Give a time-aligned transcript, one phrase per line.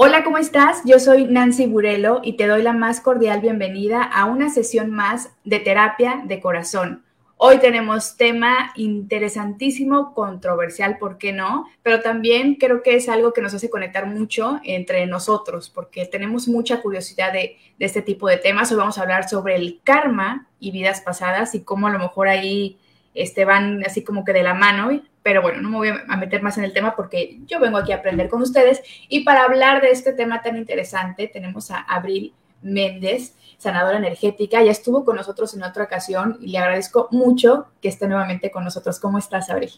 [0.00, 0.82] Hola, ¿cómo estás?
[0.84, 5.32] Yo soy Nancy Burelo y te doy la más cordial bienvenida a una sesión más
[5.42, 7.04] de terapia de corazón.
[7.36, 11.66] Hoy tenemos tema interesantísimo, controversial, ¿por qué no?
[11.82, 16.46] Pero también creo que es algo que nos hace conectar mucho entre nosotros, porque tenemos
[16.46, 18.70] mucha curiosidad de, este tipo de temas.
[18.70, 22.28] Hoy vamos a hablar sobre el karma y vidas pasadas y cómo a lo mejor
[22.28, 22.78] ahí
[23.22, 26.42] este, van así como que de la mano pero bueno, no me voy a meter
[26.42, 28.80] más en el tema porque yo vengo aquí a aprender con ustedes.
[29.10, 34.62] Y para hablar de este tema tan interesante, tenemos a Abril Méndez, sanadora energética.
[34.62, 38.64] Ya estuvo con nosotros en otra ocasión y le agradezco mucho que esté nuevamente con
[38.64, 38.98] nosotros.
[39.00, 39.72] ¿Cómo estás, Abril?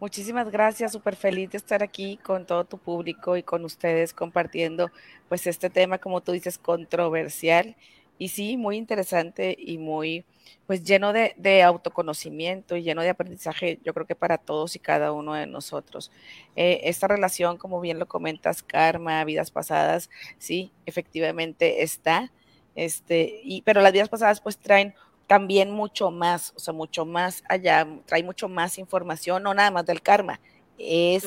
[0.00, 4.90] Muchísimas gracias, súper feliz de estar aquí con todo tu público y con ustedes compartiendo
[5.28, 7.76] pues este tema, como tú dices, controversial
[8.20, 10.26] y sí, muy interesante y muy
[10.66, 15.10] pues lleno de, autoconocimiento y lleno de aprendizaje, yo creo que para todos y cada
[15.12, 16.12] uno de nosotros.
[16.54, 22.30] Eh, esta relación, como bien lo comentas, karma, vidas pasadas, sí, efectivamente está,
[22.74, 24.94] este, y, pero las vidas pasadas pues traen
[25.26, 29.86] también mucho más, o sea, mucho más allá, trae mucho más información, no nada más
[29.86, 30.40] del karma,
[30.76, 31.26] es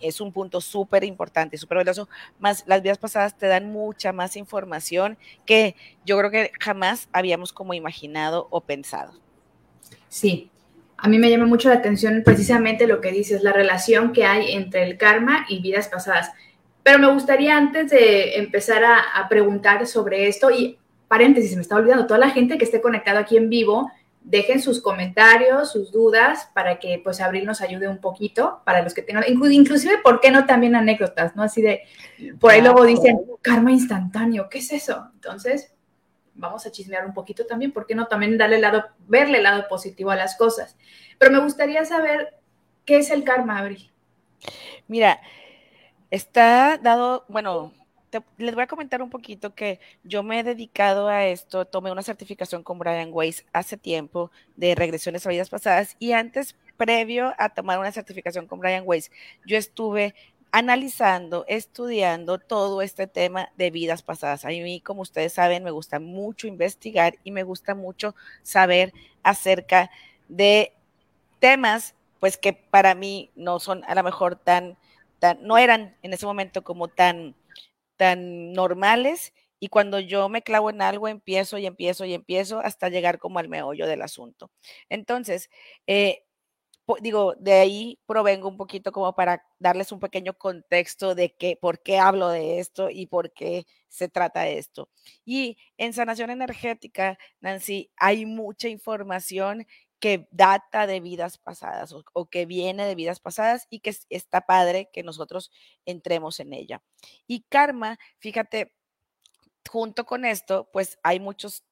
[0.00, 4.36] es un punto súper importante, súper valioso, más las vidas pasadas te dan mucha más
[4.36, 9.12] información que yo creo que jamás habíamos como imaginado o pensado.
[10.08, 10.50] Sí,
[10.96, 14.52] a mí me llama mucho la atención precisamente lo que dices, la relación que hay
[14.52, 16.32] entre el karma y vidas pasadas.
[16.82, 22.06] Pero me gustaría antes de empezar a, preguntar sobre esto, y paréntesis, me está olvidando,
[22.06, 23.90] toda la gente que esté conectado aquí en vivo,
[24.28, 28.92] dejen sus comentarios, sus dudas, para que pues Abril nos ayude un poquito, para los
[28.92, 31.42] que tengan, inclusive, ¿por qué no también anécdotas, no?
[31.42, 31.84] Así de,
[32.38, 35.08] por ahí luego dicen, karma instantáneo, ¿qué es eso?
[35.14, 35.74] Entonces,
[36.34, 39.44] vamos a chismear un poquito también, ¿por qué no también darle el lado, verle el
[39.44, 40.76] lado positivo a las cosas?
[41.18, 42.34] Pero me gustaría saber,
[42.84, 43.90] ¿qué es el karma, Abril?
[44.88, 45.22] Mira,
[46.10, 47.72] está dado, bueno,
[48.38, 52.02] les voy a comentar un poquito que yo me he dedicado a esto, tomé una
[52.02, 57.48] certificación con Brian Weiss hace tiempo de regresiones a vidas pasadas y antes, previo a
[57.48, 59.10] tomar una certificación con Brian Weiss,
[59.46, 60.14] yo estuve
[60.50, 64.44] analizando, estudiando todo este tema de vidas pasadas.
[64.44, 69.90] A mí, como ustedes saben, me gusta mucho investigar y me gusta mucho saber acerca
[70.28, 70.72] de
[71.38, 74.76] temas, pues que para mí no son a lo mejor tan,
[75.18, 77.34] tan no eran en ese momento como tan
[77.98, 82.90] tan normales y cuando yo me clavo en algo empiezo y empiezo y empiezo hasta
[82.90, 84.50] llegar como al meollo del asunto.
[84.90, 85.50] Entonces,
[85.88, 86.24] eh,
[87.02, 91.82] digo, de ahí provengo un poquito como para darles un pequeño contexto de que, por
[91.82, 94.88] qué hablo de esto y por qué se trata de esto.
[95.24, 99.66] Y en sanación energética, Nancy, hay mucha información
[100.00, 104.90] que data de vidas pasadas o, que viene de vidas pasadas y que está padre
[104.92, 105.50] que nosotros
[105.86, 106.82] entremos en ella.
[107.26, 108.74] Y karma, fíjate,
[109.68, 111.64] junto con esto, pues hay muchos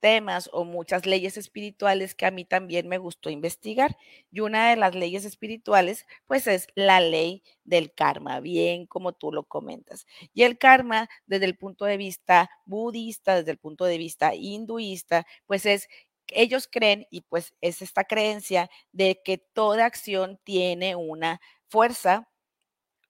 [0.00, 3.96] temas o muchas leyes espirituales que a mí también me gustó investigar.
[4.30, 9.32] Y una de las leyes espirituales, pues es la ley del karma, bien como tú
[9.32, 10.06] lo comentas.
[10.34, 15.26] Y el karma, desde el punto de vista budista, desde el punto de vista hinduista,
[15.46, 15.88] pues es
[16.28, 22.28] ellos creen, y pues es esta creencia de que toda acción tiene una fuerza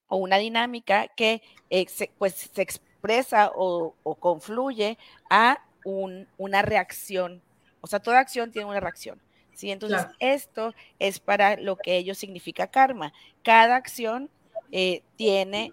[0.09, 4.99] o una dinámica que eh, se, pues se expresa o, confluye
[5.31, 7.43] a una reacción.
[7.81, 9.21] O sea, toda acción tiene una reacción.
[9.55, 9.71] ¿sí?
[9.71, 13.13] Entonces, esto es para lo que ellos significa karma.
[13.45, 14.29] Cada acción
[14.73, 15.73] eh, tiene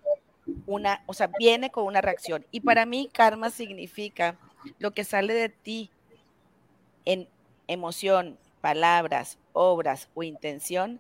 [0.68, 2.46] una, o sea, viene con una reacción.
[2.52, 4.38] Y para mí, karma significa
[4.78, 5.90] lo que sale de ti
[7.06, 7.28] en
[7.68, 11.00] emoción, palabras, obras o intención,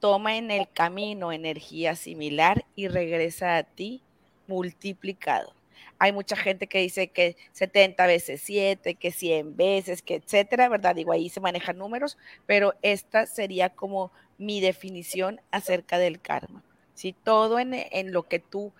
[0.00, 4.02] toma en el camino energía similar y regresa a ti
[4.46, 5.54] multiplicado.
[5.98, 10.94] Hay mucha gente que dice que 70 veces 7, que 100 veces, que etcétera, ¿verdad?
[10.94, 16.62] Digo, ahí se manejan números, pero esta sería como mi definición acerca del karma.
[16.94, 18.72] Si todo en, lo que tú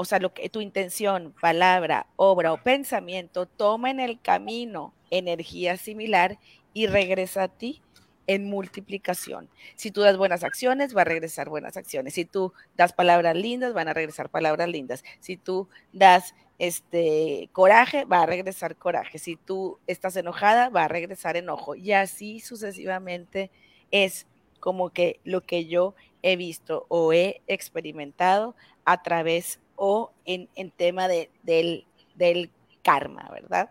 [0.00, 5.76] o sea, lo que tu intención, palabra, obra o pensamiento toma en el camino energía
[5.76, 6.38] similar
[6.72, 7.82] y regresa a ti
[8.26, 9.50] en multiplicación.
[9.74, 12.14] Si tú das buenas acciones, va a regresar buenas acciones.
[12.14, 15.04] Si tú das palabras lindas, van a regresar palabras lindas.
[15.18, 19.18] Si tú das este coraje, va a regresar coraje.
[19.18, 21.74] Si tú estás enojada, va a regresar enojo.
[21.74, 23.50] Y así sucesivamente
[23.90, 24.26] es
[24.60, 28.56] como que lo que yo he visto o he experimentado
[28.86, 30.46] a través o en,
[30.76, 32.50] tema de, del, del,
[32.82, 33.70] karma, ¿verdad?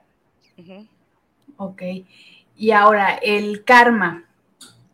[1.58, 1.84] Ok.
[2.58, 4.26] Y ahora, el karma,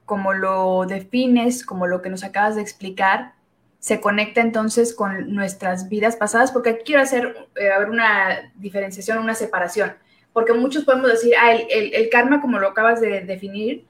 [0.03, 3.33] como lo defines, como lo que nos acabas de explicar,
[3.79, 9.35] se conecta entonces con nuestras vidas pasadas, porque aquí quiero hacer eh, una diferenciación, una
[9.35, 9.94] separación,
[10.33, 13.85] porque muchos podemos decir, ah, el, karma, como lo acabas de definir,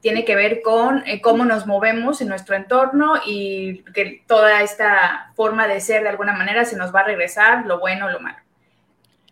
[0.00, 5.32] tiene que ver con eh, cómo nos movemos en nuestro entorno y que toda esta
[5.34, 8.20] forma de ser de alguna manera se nos va a regresar, lo bueno o lo
[8.20, 8.38] malo.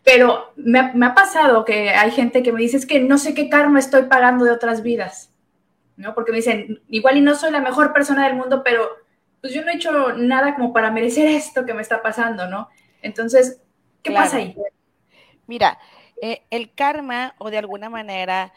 [0.05, 3.49] Pero me ha, pasado que hay gente que me dice, es que no sé qué
[3.49, 5.33] karma estoy pagando de otras vidas,
[5.97, 6.15] ¿no?
[6.15, 8.91] Porque me dicen, igual y no soy la mejor persona del mundo, pero
[9.41, 12.69] pues yo no he hecho nada como para merecer esto que me está pasando, ¿no?
[13.01, 13.61] Entonces,
[14.03, 14.57] ¿qué pasa ahí?
[15.47, 15.79] Mira,
[16.21, 18.53] eh, el karma o de alguna manera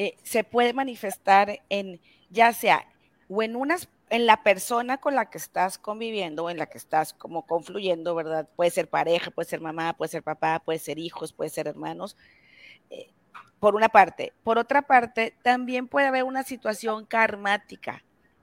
[0.00, 2.00] eh, se puede manifestar en
[2.30, 2.86] ya sea
[3.28, 6.78] o en unas en la persona con la que estás conviviendo o en la que
[6.78, 8.48] estás como confluyendo, ¿verdad?
[8.56, 12.16] Puede ser pareja, puede ser mamá, puede ser papá, puede ser hijos, puede ser hermanos.
[12.90, 13.10] Eh,
[13.60, 14.32] por una parte.
[14.42, 18.02] Por otra parte, también puede haber una situación karmática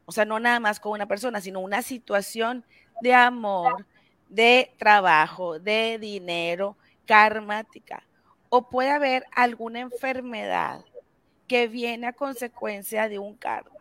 [0.10, 2.64] o sea, no nada más con una persona, sino una situación
[3.02, 3.86] de amor,
[4.30, 8.08] de trabajo, de dinero, karmática.
[8.48, 10.86] O puede haber alguna enfermedad
[11.48, 13.72] que viene a consecuencia de un karma.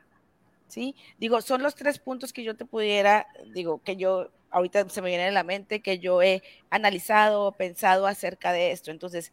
[0.69, 0.97] ¿Sí?
[1.19, 5.11] Digo, son los tres puntos que yo te pudiera, digo, que yo ahorita se me
[5.11, 8.91] viene a la mente, que yo he analizado, pensado acerca de esto.
[8.91, 9.33] Entonces,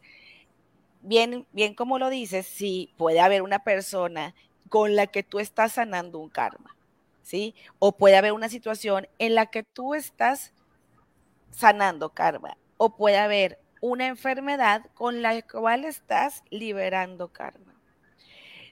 [1.02, 4.34] bien, bien como lo dices, sí, puede haber una persona
[4.68, 6.74] con la que tú estás sanando un karma.
[7.24, 7.54] ¿sí?
[7.80, 10.52] O puede haber una situación en la que tú estás
[11.50, 17.73] sanando karma, o puede haber una enfermedad con la cual estás liberando karma.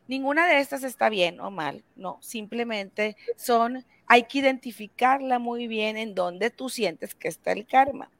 [0.09, 5.97] Ninguna de estas está bien o mal, no, simplemente son, hay que identificarla muy bien
[5.97, 8.11] en donde tú sientes que está el karma.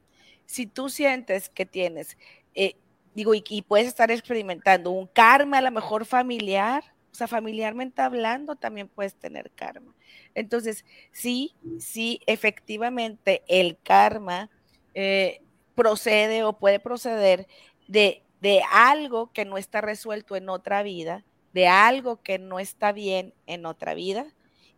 [0.47, 2.17] Si tú sientes que tienes,
[2.55, 2.77] eh,
[3.15, 8.57] digo, y, puedes estar experimentando un karma a lo mejor familiar, o sea, familiarmente hablando,
[8.57, 9.95] también puedes tener karma.
[10.35, 14.51] Entonces, sí, sí, efectivamente, el karma
[14.95, 15.43] eh,
[15.75, 17.49] procede o puede proceder
[17.89, 22.93] de, de algo que no está resuelto en otra vida, de algo que no está
[22.93, 24.27] bien en otra vida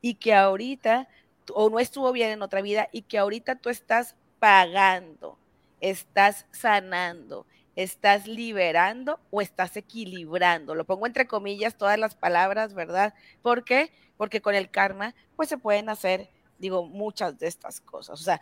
[0.01, 1.09] y que ahorita,
[1.53, 5.39] o no estuvo bien en otra vida y que ahorita tú estás pagando,
[5.81, 10.75] estás sanando, estás liberando o estás equilibrando.
[10.75, 13.15] Lo pongo entre comillas todas las palabras, ¿verdad?
[13.43, 13.91] ¿Por qué?
[14.17, 16.29] Porque con el karma, pues se pueden hacer,
[16.59, 18.21] digo, muchas de estas cosas.
[18.21, 18.41] O sea,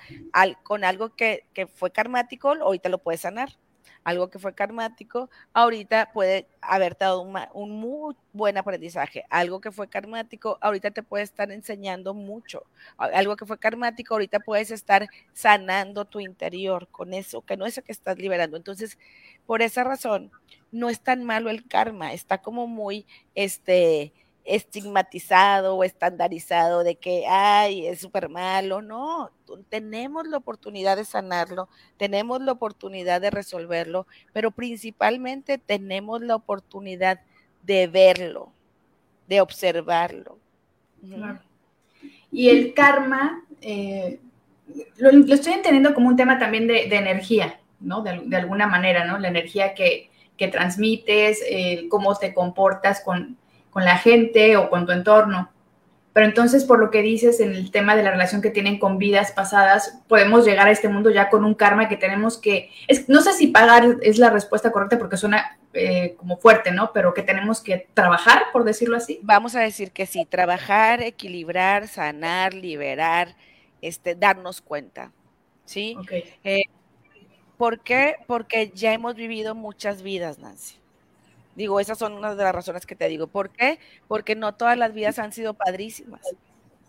[0.63, 3.57] con algo que, que fue karmático, ahorita lo puedes sanar
[4.05, 9.25] algo que fue karmático, ahorita puede haberte dado un, muy buen aprendizaje.
[9.31, 12.65] Algo que fue karmático, ahorita te puede estar enseñando mucho.
[12.97, 17.73] Algo que fue karmático, ahorita puedes estar sanando tu interior con eso, que no es
[17.73, 18.57] eso que estás liberando.
[18.57, 18.99] Entonces,
[19.47, 20.31] por esa razón,
[20.71, 24.13] no es tan malo el karma, está como muy, este,
[24.45, 28.83] estigmatizado o estandarizado de que, ay, es súper malo.
[28.83, 29.31] No,
[29.69, 37.21] tenemos la oportunidad de sanarlo, tenemos la oportunidad de resolverlo, pero principalmente tenemos la oportunidad
[37.63, 38.53] de verlo,
[39.29, 40.39] de observarlo.
[42.31, 44.19] Y el karma, eh,
[44.97, 48.03] lo, estoy entendiendo como un tema también de, energía, ¿no?
[48.03, 49.19] De, alguna manera, ¿no?
[49.19, 51.45] La energía que, que transmites,
[51.89, 53.37] cómo te comportas con,
[53.73, 55.51] con la gente o con tu entorno.
[56.13, 58.99] Pero entonces, por lo que dices en el tema de la relación que tienen con
[58.99, 63.09] vidas pasadas, podemos llegar a este mundo ya con un karma que tenemos que, es,
[63.09, 66.93] no sé si pagar es la respuesta correcta porque suena eh, como fuerte, ¿no?
[66.93, 69.21] Pero que tenemos que trabajar, por decirlo así.
[69.23, 73.35] Vamos a decir que sí, trabajar, equilibrar, sanar, liberar,
[73.81, 75.13] este, darnos cuenta,
[75.65, 75.97] ¿sí?
[76.45, 76.65] Eh,
[77.57, 78.17] ¿Por qué?
[78.27, 80.82] Porque ya hemos vivido muchas vidas, Nancy.
[81.55, 83.27] Digo, esas son una de las razones que te digo.
[83.27, 83.79] ¿Por qué?
[84.09, 86.23] Porque no todas las vidas han sido padrísimas.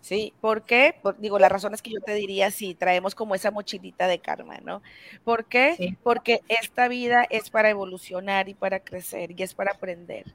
[0.00, 0.34] ¿Sí?
[0.42, 0.96] ¿Por qué?
[1.18, 4.82] digo, las razones que yo te diría, sí, traemos como esa mochilita de karma, ¿no?
[5.24, 5.96] ¿Por qué?
[6.02, 10.34] Porque esta vida es para evolucionar y para crecer y es para aprender.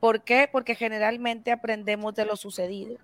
[0.00, 0.48] ¿Por qué?
[0.50, 2.98] Porque generalmente aprendemos de lo sucedido.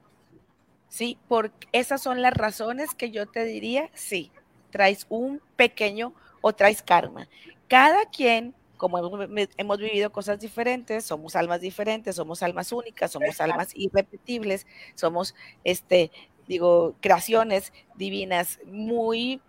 [0.89, 1.17] ¿Sí?
[1.29, 4.33] Porque esas son las razones que yo te diría, sí,
[4.71, 7.29] traes un pequeño o traes karma.
[7.69, 13.73] Cada quien como hemos, vivido cosas diferentes, somos almas diferentes, somos almas únicas, somos almas
[13.75, 16.11] irrepetibles, somos, este,
[16.47, 19.43] digo, creaciones divinas muy,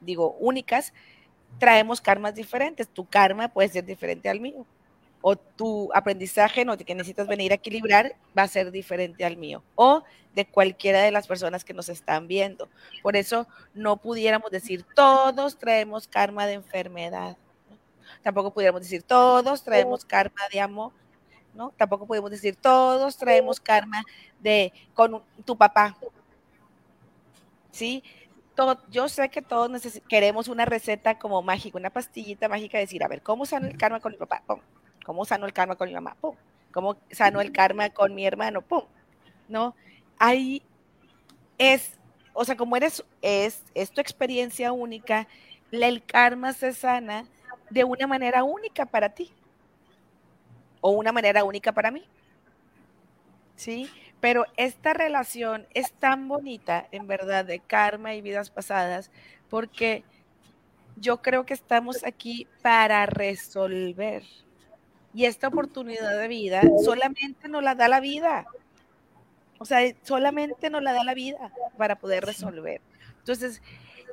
[0.00, 0.92] digo, únicas,
[1.58, 2.88] traemos karmas diferentes.
[2.88, 4.66] Tu karma puede ser diferente al mío.
[5.20, 9.64] O tu aprendizaje, no, que necesitas venir a equilibrar, va a ser diferente al mío.
[9.74, 12.68] O de cualquiera de las personas que nos están viendo.
[13.02, 17.38] Por eso no pudiéramos decir, todos traemos karma de enfermedad
[18.24, 20.92] tampoco pudiéramos decir todos traemos karma de amor,
[21.54, 21.72] ¿no?
[21.76, 24.02] Tampoco podemos decir todos traemos karma
[24.40, 25.96] de con tu papá.
[27.74, 28.02] ¿sí?
[28.54, 33.08] Todo, yo sé que todos queremos una receta como mágica, una pastillita mágica, decir, a
[33.08, 34.42] ver, ¿cómo sano el karma con mi papá?
[34.46, 34.60] ¡Pum!
[35.04, 36.16] ¿Cómo sano el karma con mi mamá?
[36.20, 36.36] ¡Pum!
[36.72, 38.62] ¿Cómo sano el karma con mi hermano?
[38.62, 38.84] ¡Pum!
[39.48, 39.74] ¿No?
[40.18, 40.62] Ahí
[41.58, 41.98] es,
[42.32, 45.26] o sea, como eres, es, es tu experiencia única,
[45.72, 47.26] el karma se sana
[47.70, 49.32] de una manera única para ti
[50.80, 52.04] o una manera única para mí.
[53.56, 53.88] ¿Sí?
[54.20, 59.10] Pero esta relación es tan bonita, en verdad, de karma y vidas pasadas,
[59.48, 60.02] porque
[60.96, 64.22] yo creo que estamos aquí para resolver.
[65.12, 68.46] Y esta oportunidad de vida solamente nos la da la vida.
[69.58, 72.80] O sea, solamente nos la da la vida para poder resolver.
[73.18, 73.62] Entonces,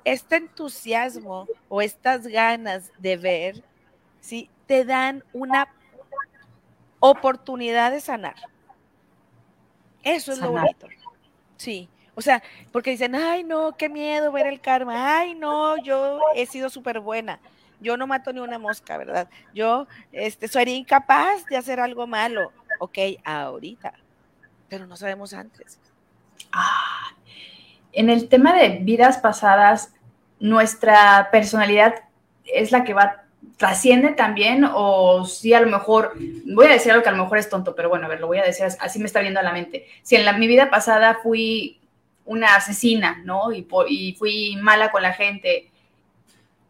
[0.06, 3.64] este entusiasmo o estas ganas de ver,
[4.20, 4.50] ¿sí?
[4.68, 5.68] Te dan una
[7.00, 8.36] oportunidad de sanar.
[10.04, 10.88] Eso es lo bonito.
[11.58, 11.90] Sí.
[12.16, 15.20] O sea, porque dicen, ay, no, qué miedo ver el karma.
[15.20, 17.40] Ay, no, yo he sido súper buena.
[17.80, 19.30] Yo no mato ni una mosca, ¿verdad?
[19.54, 22.52] Yo este, sería incapaz de hacer algo malo.
[22.80, 23.94] Ok, ahorita.
[24.70, 25.80] Pero no sabemos antes.
[26.52, 26.91] Ah,
[27.94, 29.94] en el tema de vidas pasadas,
[30.40, 31.96] nuestra personalidad
[32.46, 33.22] es la que va
[33.62, 36.14] trasciende también o si a lo mejor,
[36.46, 38.26] voy a decir algo que a lo mejor es tonto, pero bueno, a ver, lo
[38.26, 39.86] voy a decir, así me está viendo a la mente.
[40.02, 41.80] Si en la, mi vida pasada fui
[42.26, 43.52] una asesina, ¿no?
[43.52, 45.70] Y, fui mala con la gente,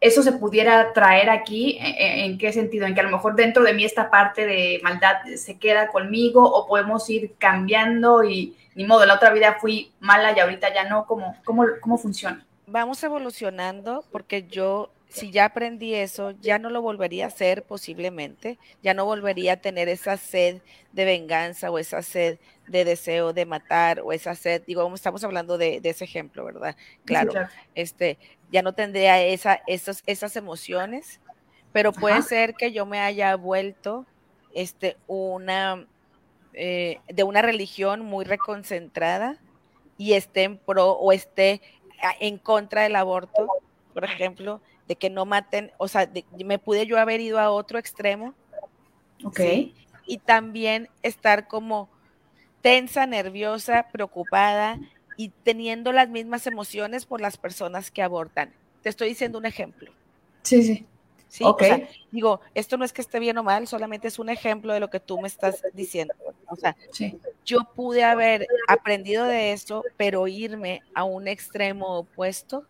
[0.02, 1.78] ¿eso se pudiera traer aquí?
[1.80, 2.86] ¿En, ¿E, ¿En, qué sentido?
[2.86, 6.44] ¿En que a lo mejor dentro de mí esta parte de maldad se queda conmigo
[6.44, 10.84] o podemos ir cambiando y ni modo, la otra vida fui mala y ahorita ya
[10.84, 11.06] no?
[11.06, 12.44] ¿Cómo, cómo, cómo funciona?
[12.66, 18.58] Vamos evolucionando porque yo si ya aprendí eso, ya no lo volvería a hacer posiblemente,
[18.82, 20.62] ya no volvería a tener esa sed
[20.92, 25.58] de venganza o esa sed de deseo de matar o esa sed, digo, estamos hablando
[25.58, 26.76] de, ese ejemplo, ¿verdad?
[27.04, 27.32] Claro,
[27.74, 28.18] este,
[28.50, 31.20] ya no tendría esa, esas, esas emociones,
[31.72, 34.06] pero puede ser que yo me haya vuelto
[34.54, 35.86] este, una,
[36.54, 39.38] eh, de una religión muy reconcentrada
[39.96, 41.60] y esté en pro o esté
[42.20, 43.48] en contra del aborto,
[43.94, 46.10] por ejemplo, de que no maten, o sea,
[46.44, 48.34] me pude yo haber ido a otro extremo.
[49.24, 49.40] Ok.
[50.06, 51.88] Y también estar como
[52.60, 54.78] tensa, nerviosa, preocupada
[55.16, 58.52] y teniendo las mismas emociones por las personas que abortan.
[58.82, 59.92] Te estoy diciendo un ejemplo.
[60.42, 60.86] Sí, sí.
[61.32, 64.28] Sí, o sea, digo, esto no es que esté bien o mal, solamente es un
[64.28, 66.12] ejemplo de lo que tú me estás diciendo.
[66.46, 66.76] O sea,
[67.46, 72.66] yo pude haber aprendido de eso, pero irme a un extremo opuesto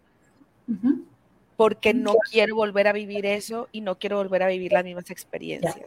[1.57, 5.11] porque no quiero volver a vivir eso y no quiero volver a vivir las mismas
[5.11, 5.83] experiencias.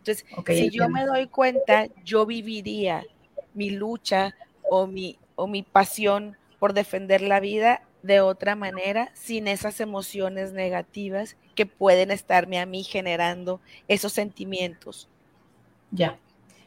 [0.00, 3.02] Entonces, si yo me doy cuenta, yo viviría
[3.54, 4.36] mi lucha
[4.68, 10.52] o mi, o mi pasión por defender la vida de otra manera, sin esas emociones
[10.52, 15.08] negativas que pueden estarme a mí generando esos sentimientos.
[15.90, 16.18] Ya.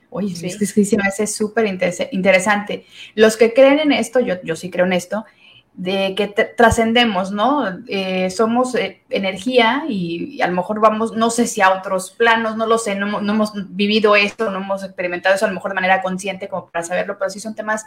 [0.09, 1.65] Oye, es que se me hace súper
[2.11, 2.85] interesante.
[3.15, 5.25] Los que creen en esto, yo, yo sí creo en esto,
[5.73, 7.79] de que trascendemos, ¿no?
[7.87, 12.55] Eh, somos eh, energía y, a lo mejor vamos, no sé si a otros planos,
[12.55, 15.75] no lo sé, no, hemos vivido esto, no hemos experimentado eso a lo mejor de
[15.75, 17.85] manera consciente como para saberlo, pero sí son temas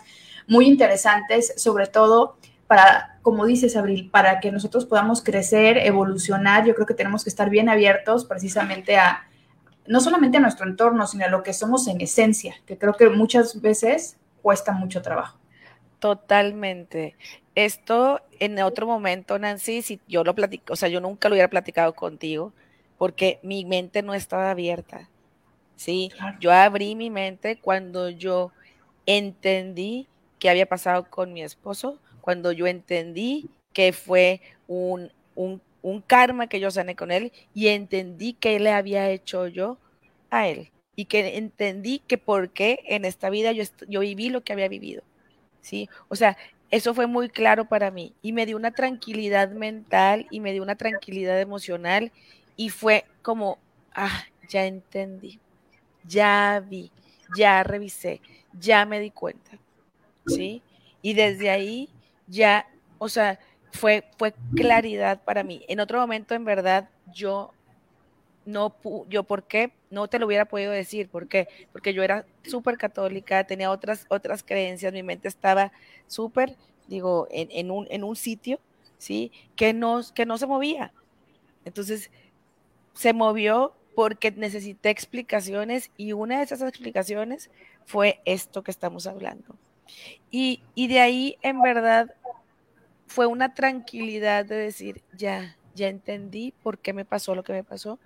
[0.49, 6.75] muy interesantes, sobre todo para, como dices, Abril, para que nosotros podamos crecer, evolucionar, yo
[6.75, 9.29] creo que tenemos que estar bien abiertos precisamente a,
[9.87, 13.09] no solamente a nuestro entorno, sino a lo que somos en esencia, que creo que
[13.09, 15.39] muchas veces cuesta mucho trabajo.
[15.99, 17.17] Totalmente
[17.57, 21.49] esto en otro momento, Nancy, si yo lo platico, o sea, yo nunca lo hubiera
[21.49, 22.53] platicado contigo
[22.99, 25.09] porque mi mente no estaba abierta.
[25.75, 28.53] Sí, yo abrí mi mente cuando yo
[29.07, 30.07] entendí
[30.39, 36.49] qué había pasado con mi esposo, cuando yo entendí que fue un, un, un karma
[36.49, 39.79] que yo sané con él y entendí qué le había hecho yo
[40.29, 44.41] a él y que entendí que por qué en esta vida yo, yo viví lo
[44.41, 45.05] que había vivido.
[45.61, 45.89] ¿sí?
[46.09, 46.37] O sea,
[46.73, 50.65] eso fue muy claro para mí y me dio una tranquilidad mental y me dio
[50.65, 52.11] una tranquilidad emocional
[52.57, 53.61] y fue como,
[53.95, 55.39] ah, ya entendí,
[56.03, 56.91] ya vi,
[57.37, 58.21] ya revisé,
[58.53, 59.53] ya me di cuenta,
[60.27, 60.61] ¿sí?
[61.03, 61.89] Y desde ahí
[62.27, 62.67] ya,
[62.99, 63.39] o sea,
[63.73, 65.65] fue, fue claridad para mí.
[65.69, 67.53] En otro momento, en verdad, yo
[68.47, 68.77] no,
[69.09, 69.73] yo, ¿por qué?
[69.91, 71.49] No te lo hubiera podido decir, ¿por qué?
[71.73, 75.73] Porque yo era súper católica, tenía otras, otras creencias, mi mente estaba
[76.07, 76.57] súper,
[76.87, 78.61] digo, en, un, en un sitio,
[78.99, 79.33] ¿sí?
[79.57, 80.93] Que no, que no se movía.
[81.65, 82.11] Entonces,
[82.95, 87.51] se movió porque necesité explicaciones y una de esas explicaciones
[87.85, 89.57] fue esto que estamos hablando.
[90.31, 92.15] Y, y de ahí, en verdad,
[93.07, 97.65] fue una tranquilidad de decir, ya, ya entendí por qué me pasó lo que me
[97.65, 97.99] pasó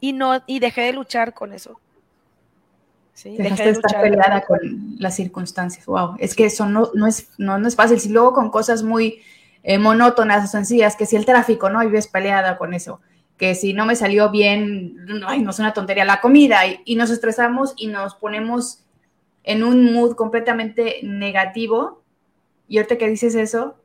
[0.00, 1.80] y no y dejé de luchar con eso.
[3.14, 5.84] Sí, dejé de estar peleada con las circunstancias.
[5.86, 7.98] Wow, es que eso no, no, es, no, es fácil.
[7.98, 9.22] Si luego con cosas muy
[9.64, 11.82] eh, monótonas o sencillas, que si el tráfico, ¿no?
[11.82, 13.00] Y ves peleada con eso.
[13.36, 14.96] Que si no me salió bien,
[15.26, 16.64] ay, no es una tontería la comida.
[16.66, 18.84] Y, y nos estresamos y nos ponemos
[19.42, 22.04] en un mood completamente negativo.
[22.68, 23.78] Y ahorita que dices eso,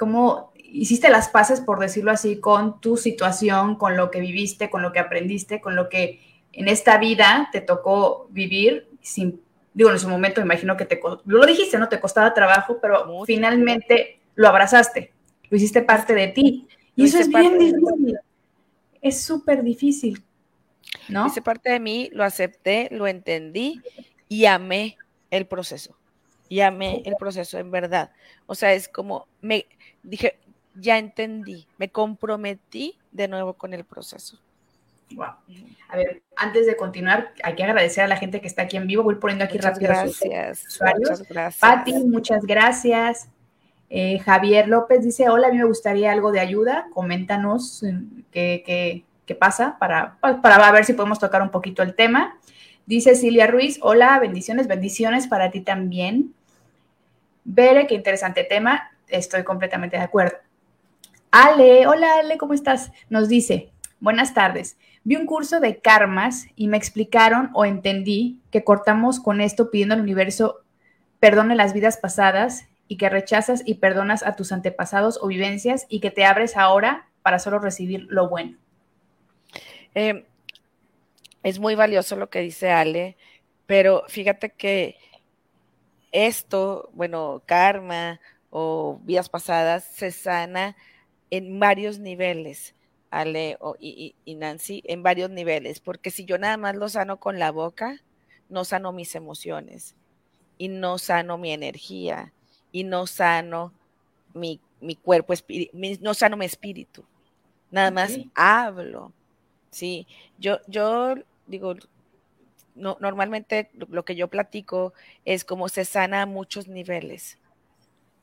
[0.00, 4.80] ¿cómo hiciste las paces, por decirlo así, con tu situación, con lo que viviste, con
[4.80, 6.22] lo que aprendiste, con lo que
[6.54, 9.42] en esta vida te tocó vivir sin,
[9.74, 11.90] digo, en su momento me imagino que te, lo dijiste, ¿no?
[11.90, 15.12] Te costaba trabajo, pero finalmente lo abrazaste,
[15.50, 16.66] lo hiciste parte de ti.
[16.96, 18.18] Y eso es bien difícil.
[19.02, 20.24] Es súper difícil,
[21.10, 21.26] ¿no?
[21.26, 23.82] Hice parte de mí, lo acepté, lo entendí
[24.30, 24.96] y amé
[25.30, 25.94] el proceso.
[26.48, 28.10] Y amé el proceso en verdad.
[28.46, 29.66] O sea, es como, me
[30.02, 30.38] dije,
[30.74, 34.38] ya entendí, me comprometí de nuevo con el proceso.
[35.14, 35.26] Wow.
[35.88, 38.86] A ver, antes de continuar, hay que agradecer a la gente que está aquí en
[38.86, 39.02] vivo.
[39.02, 41.22] Voy poniendo aquí rápido gracias, usuarios.
[41.28, 41.58] gracias.
[41.60, 43.28] Pati, muchas gracias.
[43.88, 46.86] Eh, Javier López dice: Hola, a mí me gustaría algo de ayuda.
[46.92, 47.84] Coméntanos
[48.30, 52.38] qué, qué, pasa para, para ver si podemos tocar un poquito el tema.
[52.86, 56.34] Dice Silvia Ruiz: Hola, bendiciones, bendiciones para ti también.
[57.44, 58.90] Bere, qué interesante tema.
[59.10, 60.36] Estoy completamente de acuerdo.
[61.30, 62.90] Ale, hola Ale, ¿cómo estás?
[63.08, 64.76] Nos dice: Buenas tardes.
[65.04, 69.94] Vi un curso de karmas y me explicaron o entendí que cortamos con esto pidiendo
[69.94, 70.60] al universo
[71.20, 76.00] perdone las vidas pasadas y que rechazas y perdonas a tus antepasados o vivencias y
[76.00, 78.58] que te abres ahora para solo recibir lo bueno.
[79.94, 80.24] Em,
[81.42, 83.16] es muy valioso lo que dice Ale,
[83.66, 84.96] pero fíjate que
[86.10, 90.76] esto, bueno, karma o vidas pasadas se sana
[91.30, 92.74] en varios niveles.
[93.10, 97.50] Ale y, Nancy en varios niveles, porque si yo nada más lo sano con la
[97.50, 98.00] boca,
[98.48, 99.96] no sano mis emociones
[100.58, 102.32] y no sano mi energía
[102.70, 103.72] y no sano
[104.32, 104.60] mi,
[105.02, 105.34] cuerpo,
[106.00, 107.04] no sano mi espíritu.
[107.72, 109.12] Nada más hablo.
[109.70, 110.06] Sí,
[110.38, 111.16] yo, yo
[111.48, 111.74] digo,
[112.76, 114.92] no, normalmente lo que yo platico
[115.24, 117.39] es como se sana a muchos niveles.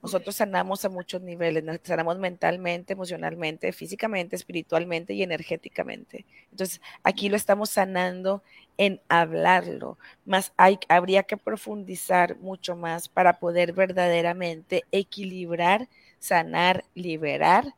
[0.07, 6.25] Nosotros sanamos a muchos niveles, sanamos mentalmente, emocionalmente, físicamente, espiritualmente y energéticamente.
[6.51, 8.41] Entonces, aquí lo estamos sanando
[8.77, 15.89] en hablarlo, más hay, habría que profundizar mucho más para poder verdaderamente equilibrar,
[16.19, 17.75] sanar, liberar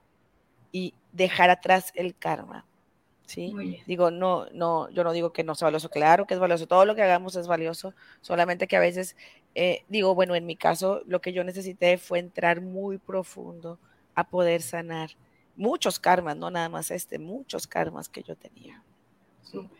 [0.72, 2.66] y dejar atrás el karma.
[3.30, 3.54] ¿sí?
[3.86, 6.86] Digo, no, no, yo no digo que no sea valioso, claro que es valioso, todo
[6.86, 9.16] lo que hagamos es valioso, solamente que a veces
[9.62, 13.78] eh, digo, bueno, en mi caso lo que yo necesité fue entrar muy profundo
[14.16, 15.10] a poder sanar
[15.58, 18.82] muchos karmas, no nada más este, muchos karmas que yo tenía.
[19.44, 19.80] Súper.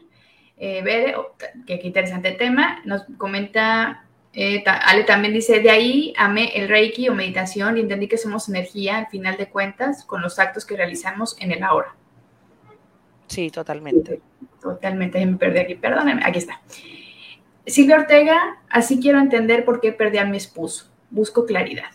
[0.58, 1.34] Eh, oh,
[1.66, 7.16] qué, interesante tema, nos comenta, eh, Ale también dice, de ahí amé el Reiki o
[7.16, 11.38] meditación y entendí que somos energía al final de cuentas con los actos que realizamos
[11.40, 11.96] en el ahora.
[13.28, 14.20] Sí, totalmente.
[14.62, 16.60] Totalmente, me perdí aquí, perdónenme, aquí está.
[17.70, 20.92] Silvia Ortega, así quiero entender por qué perdí a mi esposo.
[21.10, 21.92] Busco claridad.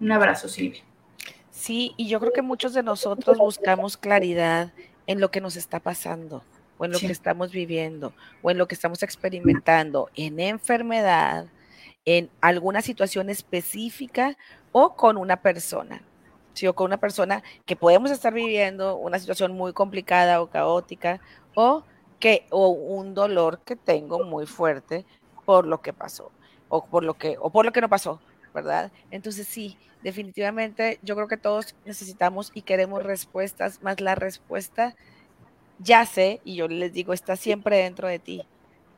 [0.00, 0.82] Un abrazo, Silvia.
[1.50, 4.72] Sí, y yo creo que muchos de nosotros buscamos claridad
[5.06, 6.44] en lo que nos está pasando,
[6.78, 11.46] o en lo que estamos viviendo, o en lo que estamos experimentando, en enfermedad,
[12.04, 14.36] en alguna situación específica
[14.72, 16.02] o con una persona.
[16.52, 21.20] Sí, o con una persona que podemos estar viviendo una situación muy complicada o caótica,
[21.54, 21.84] o
[22.18, 25.04] que o un dolor que tengo muy fuerte
[25.44, 26.30] por lo que pasó
[26.68, 28.20] o por lo que o por lo que no pasó,
[28.54, 28.90] ¿verdad?
[29.10, 34.94] Entonces sí, definitivamente yo creo que todos necesitamos y queremos respuestas, más la respuesta
[35.78, 38.46] ya sé y yo les digo está siempre dentro de ti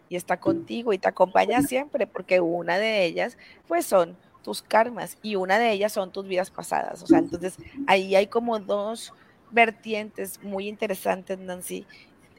[0.08, 5.18] y está contigo y te acompaña siempre porque una de ellas pues son tus karmas
[5.22, 9.12] y una de ellas son tus vidas pasadas, o sea, entonces ahí hay como dos
[9.50, 11.86] vertientes muy interesantes, Nancy,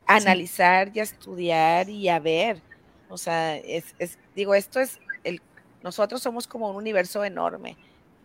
[0.10, 2.62] analizar y a estudiar y a ver.
[3.10, 3.94] O sea, es,
[4.36, 5.42] digo, esto es, el,
[5.84, 7.78] nosotros somos como un universo enorme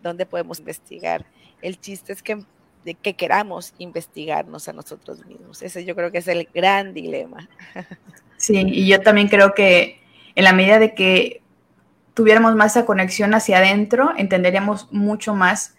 [0.03, 1.25] donde podemos investigar.
[1.62, 2.42] El chiste es que,
[2.85, 5.62] de que queramos investigarnos a nosotros mismos.
[5.62, 7.49] Ese yo creo que es el gran dilema.
[8.37, 10.01] Sí, y yo también creo que
[10.35, 11.40] en la medida de que
[12.14, 15.77] tuviéramos más esa conexión hacia adentro, entenderíamos mucho más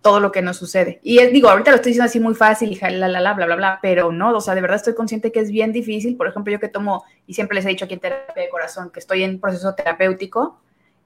[0.00, 1.00] todo lo que nos sucede.
[1.02, 3.78] Y digo, ahorita lo estoy diciendo así muy fácil, la, la, la, bla, bla, bla,
[3.82, 6.16] pero no, o sea, de verdad estoy consciente que es bien difícil.
[6.16, 8.90] Por ejemplo, yo que tomo, y siempre les he dicho aquí en terapia de corazón,
[8.90, 10.60] que estoy en proceso terapéutico,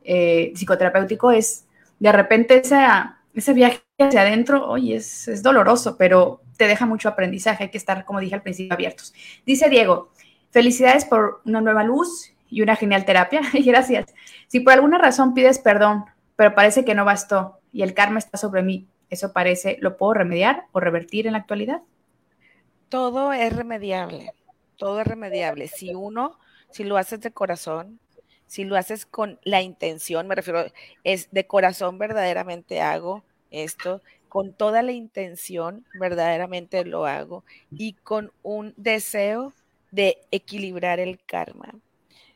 [0.05, 1.65] eh, psicoterapéutico, es
[1.99, 7.09] de repente esa, ese viaje hacia adentro, oye, es, es doloroso, pero te deja mucho
[7.09, 9.15] aprendizaje, hay que estar, como dije al principio, abiertos.
[9.47, 10.11] Dice Diego,
[10.51, 13.41] felicidades por una nueva luz y una genial terapia.
[13.65, 14.07] Gracias.
[14.49, 16.05] Si por alguna razón pides perdón,
[16.37, 20.15] pero parece que no bastó y el karma está sobre mí, ¿eso parece, lo puedo
[20.15, 21.83] remediar o revertir en la actualidad?
[22.89, 24.33] Todo es remediable,
[24.77, 25.69] todo es remediable.
[25.69, 26.39] Si uno,
[26.71, 27.99] si lo haces de corazón,
[28.47, 30.67] si lo haces con la intención, me refiero,
[31.05, 38.33] es de corazón verdaderamente hago esto, con toda la intención verdaderamente lo hago y con
[38.43, 39.53] un deseo
[39.91, 41.75] de equilibrar el karma.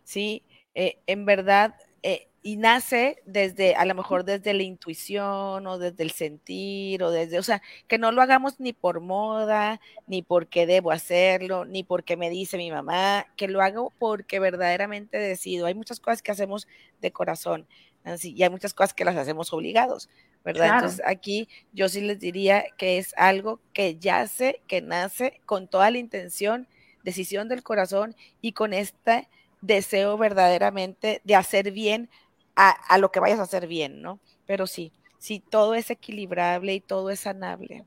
[0.05, 0.43] ¿Sí?
[0.75, 6.05] Eh, en verdad, eh, y nace desde, a lo mejor desde la intuición o desde
[6.05, 10.65] el sentir o desde, o sea, que no lo hagamos ni por moda, ni porque
[10.65, 15.67] debo hacerlo, ni porque me dice mi mamá, que lo hago porque verdaderamente decido.
[15.67, 16.69] Hay muchas cosas que hacemos
[17.01, 17.67] de corazón,
[18.05, 20.09] así, y hay muchas cosas que las hacemos obligados,
[20.45, 20.75] ¿verdad?
[20.75, 25.91] Entonces aquí yo sí les diría que es algo que yace, que nace con toda
[25.91, 26.69] la intención,
[27.03, 29.29] decisión del corazón y con este
[29.67, 32.09] deseo verdaderamente de hacer bien
[32.55, 34.19] a, lo que vayas a hacer bien, ¿no?
[34.47, 37.85] Pero sí, sí, todo es equilibrable y todo es sanable.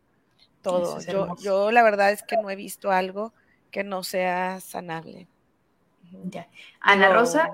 [0.61, 0.99] Todo.
[1.01, 3.33] yo, yo la verdad es que no he visto algo
[3.71, 5.27] que no sea sanable.
[6.25, 6.47] Ya.
[6.81, 7.49] Ana Rosa.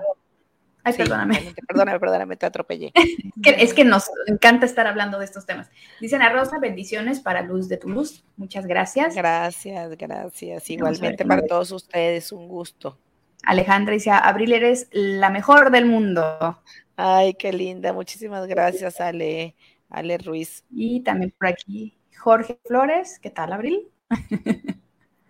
[0.82, 1.54] Ay, perdóname.
[1.66, 2.92] Perdóname, perdóname, te atropellé.
[3.58, 5.68] es que nos encanta estar hablando de estos temas.
[6.00, 8.24] Dice Ana Rosa, bendiciones para Luz de tu Luz.
[8.36, 9.14] Muchas gracias.
[9.14, 10.70] Gracias, gracias.
[10.70, 12.98] Igualmente para todos ustedes, un gusto.
[13.44, 16.60] Alejandra dice, Abril, eres la mejor del mundo.
[16.96, 17.92] Ay, qué linda.
[17.92, 19.54] Muchísimas gracias, Ale,
[19.90, 20.64] Ale Ruiz.
[20.70, 23.18] Y también por aquí Jorge Flores.
[23.20, 23.88] ¿Qué tal, Abril?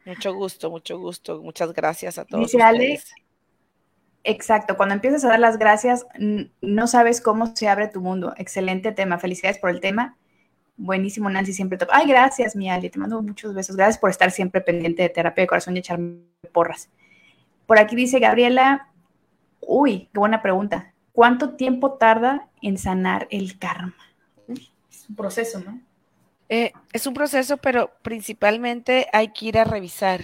[0.06, 1.42] Mucho gusto, mucho gusto.
[1.42, 2.44] Muchas gracias a todos.
[2.44, 3.00] Dice Ale,
[4.22, 6.06] exacto, cuando empiezas a dar las gracias,
[6.60, 8.32] no sabes cómo se abre tu mundo.
[8.36, 9.18] Excelente tema.
[9.18, 10.16] Felicidades por el tema.
[10.76, 11.88] Buenísimo, Nancy, siempre top.
[11.90, 12.88] Ay, gracias, mi Ale.
[12.88, 13.74] Te mando muchos besos.
[13.74, 16.20] Gracias por estar siempre pendiente de terapia de corazón y echarme
[16.52, 16.88] porras.
[17.66, 18.88] Por aquí dice Gabriela,
[19.60, 20.92] uy, qué buena pregunta.
[21.12, 23.94] ¿Cuánto tiempo tarda en sanar el karma?
[24.48, 25.80] es un proceso, ¿no?
[26.48, 30.20] Eh, es un proceso, pero principalmente hay que ir a revisar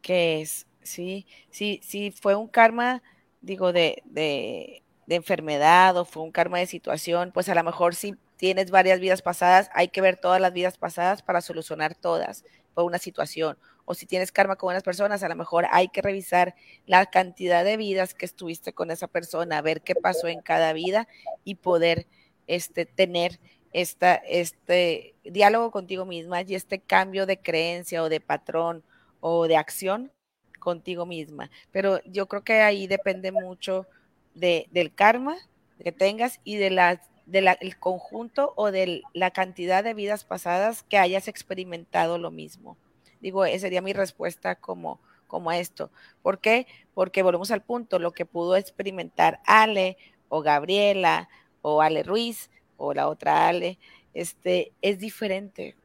[0.00, 1.26] qué es, ¿sí?
[1.50, 3.02] Si, si fue un karma,
[3.42, 7.94] digo, de, de, de enfermedad o fue un karma de situación, pues a lo mejor
[7.94, 12.44] si tienes varias vidas pasadas, hay que ver todas las vidas pasadas para solucionar todas
[12.72, 16.02] por una situación o si tienes karma con unas personas, a lo mejor hay que
[16.02, 16.54] revisar
[16.86, 21.08] la cantidad de vidas que estuviste con esa persona, ver qué pasó en cada vida
[21.44, 22.06] y poder
[22.46, 23.40] este, tener
[23.72, 28.82] esta, este diálogo contigo misma y este cambio de creencia o de patrón
[29.20, 30.12] o de acción
[30.58, 31.50] contigo misma.
[31.70, 33.86] Pero yo creo que ahí depende mucho
[34.34, 35.36] de, del karma
[35.82, 40.98] que tengas y de la del conjunto o de la cantidad de vidas pasadas que
[40.98, 42.76] hayas experimentado lo mismo.
[43.20, 45.90] Digo, esa sería mi respuesta como, como esto.
[46.22, 46.66] ¿Por qué?
[46.94, 49.96] Porque volvemos al punto, lo que pudo experimentar Ale
[50.28, 51.28] o Gabriela
[51.62, 53.78] o Ale Ruiz o la otra Ale,
[54.14, 55.76] este, es diferente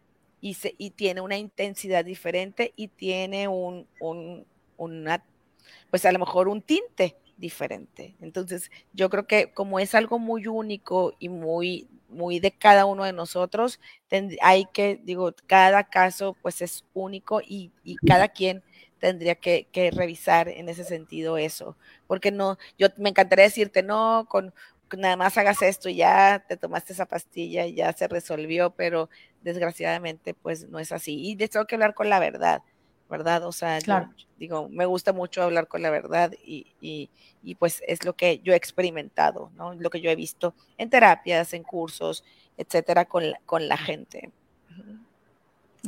[0.42, 4.46] y, se, y tiene una intensidad diferente y tiene un, un,
[4.78, 5.24] una,
[5.90, 8.16] pues a lo mejor un tinte diferente.
[8.22, 13.04] Entonces, yo creo que como es algo muy único y muy muy de cada uno
[13.04, 13.80] de nosotros.
[14.42, 17.72] hay que, digo, cada caso pues es único y,
[18.08, 18.64] cada quien
[19.00, 24.54] tendría que, revisar en ese sentido eso, porque no, yo me encantaría decirte, no, con,
[24.98, 29.10] nada más hagas esto y ya te tomaste esa pastilla y ya se resolvió, pero
[29.42, 31.20] desgraciadamente pues no es así.
[31.30, 32.62] Y de tengo que hablar con la verdad,
[33.10, 33.46] ¿verdad?
[33.46, 33.80] O sea,
[34.38, 38.54] digo, me gusta mucho hablar con la verdad y, y, pues es lo que yo
[38.54, 39.74] he experimentado, ¿no?
[39.76, 42.24] Lo que yo he visto en terapias, en cursos,
[42.58, 44.32] etcétera, con la, con la gente.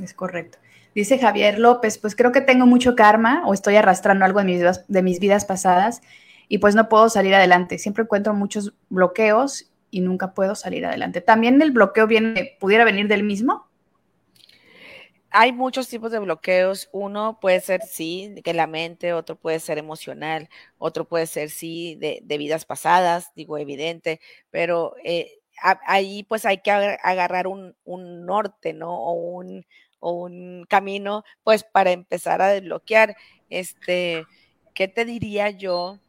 [0.02, 0.60] Es correcto.
[0.94, 4.58] Dice Javier López, pues creo que tengo mucho karma o estoy arrastrando algo de mis,
[4.58, 6.02] vidas, de mis vidas pasadas
[6.48, 7.78] y pues no puedo salir adelante.
[7.78, 11.22] Siempre encuentro muchos bloqueos y nunca puedo salir adelante.
[11.22, 13.67] También el bloqueo viene, pudiera venir del mismo
[15.32, 16.90] hay muchos tipos de bloqueos.
[16.92, 21.96] Uno puede ser, sí, que la mente, otro puede ser emocional, otro puede ser, sí,
[21.96, 24.20] de, vidas pasadas, digo, evidente,
[24.52, 25.40] pero eh,
[25.86, 27.76] ahí pues hay que agarrar un,
[28.26, 28.94] norte, ¿no?
[28.98, 29.66] O un,
[30.00, 33.16] o un camino, pues para empezar a desbloquear.
[33.50, 34.26] Este,
[34.74, 36.00] ¿qué te diría yo?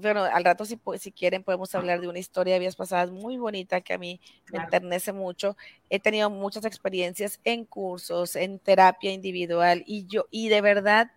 [0.00, 3.36] Bueno, al rato si, si quieren podemos hablar de una historia de vidas pasadas muy
[3.36, 4.20] bonita que a mí
[4.52, 5.56] me enternece mucho.
[5.90, 11.12] He tenido muchas experiencias en cursos, en terapia individual y yo, y de verdad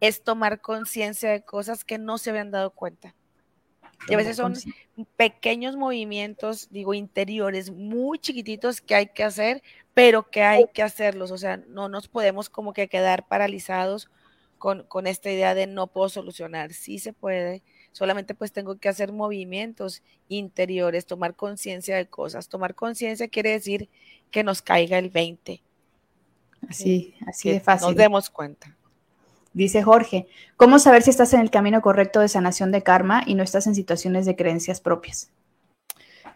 [0.00, 3.14] es tomar conciencia de cosas que no se habían dado cuenta.
[4.08, 4.54] Y a veces son
[5.16, 11.30] pequeños movimientos, digo, interiores muy chiquititos que hay que hacer, pero que hay que hacerlos.
[11.30, 14.08] O sea, no nos podemos como que quedar paralizados
[14.56, 16.72] con, con esta idea de no puedo solucionar.
[16.72, 17.62] Sí se puede,
[17.98, 22.48] solamente pues tengo que hacer movimientos interiores, tomar conciencia de cosas.
[22.48, 23.88] Tomar conciencia quiere decir
[24.30, 25.60] que nos caiga el 20.
[26.68, 27.88] Así, así de fácil.
[27.88, 28.76] Nos demos cuenta.
[29.52, 33.34] Dice Jorge, ¿cómo saber si estás en el camino correcto de sanación de karma y
[33.34, 35.32] no estás en situaciones de creencias propias?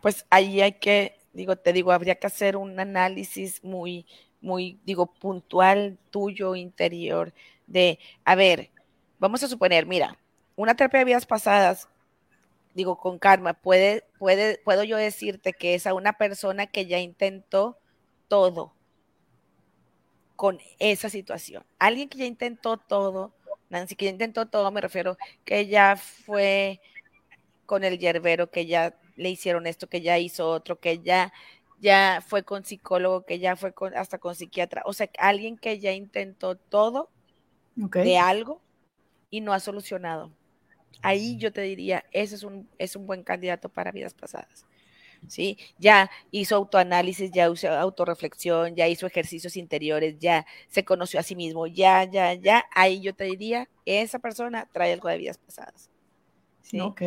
[0.01, 4.05] Pues ahí hay que, digo, te digo, habría que hacer un análisis muy,
[4.41, 7.33] muy, digo, puntual tuyo interior
[7.69, 8.71] de, a ver,
[9.21, 10.19] vamos a suponer, mira,
[10.57, 11.89] una terapia de vidas pasadas,
[12.75, 16.99] digo, con karma, puede, puede, puedo yo decirte que es a una persona que ya
[16.99, 17.79] intentó
[18.29, 18.73] todo
[20.37, 21.65] con esa situación.
[21.79, 23.33] Alguien que ya intentó todo,
[23.71, 26.81] Nancy, que ya intentó todo, me refiero, que ya fue
[27.67, 31.33] con el yerbero, que ya le hicieron esto, que ya hizo otro, que ya,
[31.81, 34.83] ya fue con psicólogo, que ya fue con, hasta con psiquiatra.
[34.85, 37.11] O sea, alguien que ya intentó todo
[37.77, 38.61] de algo
[39.31, 40.33] y no ha solucionado.
[41.03, 44.67] Ahí yo te diría, ese es un, es un buen candidato para vidas pasadas.
[45.29, 45.57] ¿Sí?
[45.79, 51.37] Ya hizo autoanálisis, ya hizo autorreflexión, ya hizo ejercicios interiores, ya se conoció a sí
[51.37, 52.65] mismo, ya, ya, ya.
[52.75, 55.91] Ahí yo te diría, esa persona trae algo de vidas pasadas.
[56.63, 56.81] ¿Sí?
[56.81, 57.03] Ok.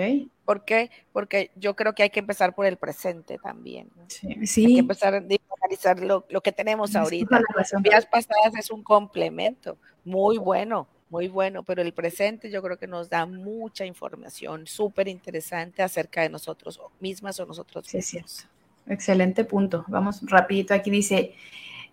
[0.45, 0.91] ¿Por qué?
[1.11, 3.89] Porque yo creo que hay que empezar por el presente también.
[4.07, 4.65] Sí.
[4.65, 7.41] Hay que empezar a analizar lo, lo que tenemos ahorita.
[7.81, 12.87] Vidas pasadas es un complemento muy bueno muy bueno, pero el presente yo creo que
[12.87, 18.31] nos da mucha información súper interesante acerca de nosotros mismas o nosotros mismos.
[18.31, 18.45] Sí.
[18.87, 19.85] Excelente punto.
[19.87, 20.73] Vamos rapidito.
[20.73, 21.35] Aquí dice,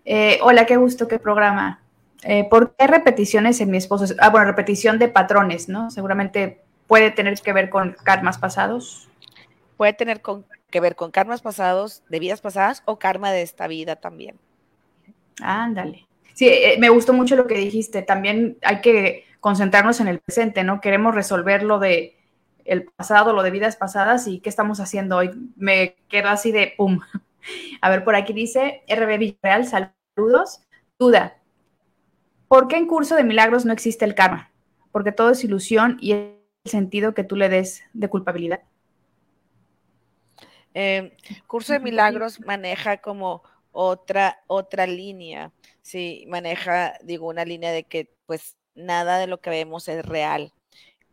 [0.05, 1.81] eh, hola, qué gusto, qué programa.
[2.23, 4.13] Eh, ¿Por qué repeticiones en mi esposo?
[4.19, 5.91] Ah, bueno, repetición de patrones, ¿no?
[5.91, 9.09] Seguramente puede tener que ver con karmas pasados.
[9.77, 13.67] Puede tener con, que ver con karmas pasados, de vidas pasadas o karma de esta
[13.67, 14.37] vida también.
[15.41, 16.07] Ándale.
[16.33, 18.01] Sí, eh, me gustó mucho lo que dijiste.
[18.01, 20.81] También hay que concentrarnos en el presente, ¿no?
[20.81, 22.17] Queremos resolver lo de
[22.65, 25.31] el pasado, lo de vidas pasadas y qué estamos haciendo hoy.
[25.55, 26.99] Me quedo así de pum.
[27.81, 30.61] A ver, por aquí dice RB Villarreal, saludos.
[30.97, 31.37] Duda.
[32.47, 34.51] ¿Por qué en curso de milagros no existe el karma?
[34.91, 38.61] Porque todo es ilusión y el sentido que tú le des de culpabilidad.
[40.73, 41.17] Eh,
[41.47, 45.51] curso de milagros maneja como otra, otra línea
[45.83, 50.51] sí maneja, digo, una línea de que pues nada de lo que vemos es real.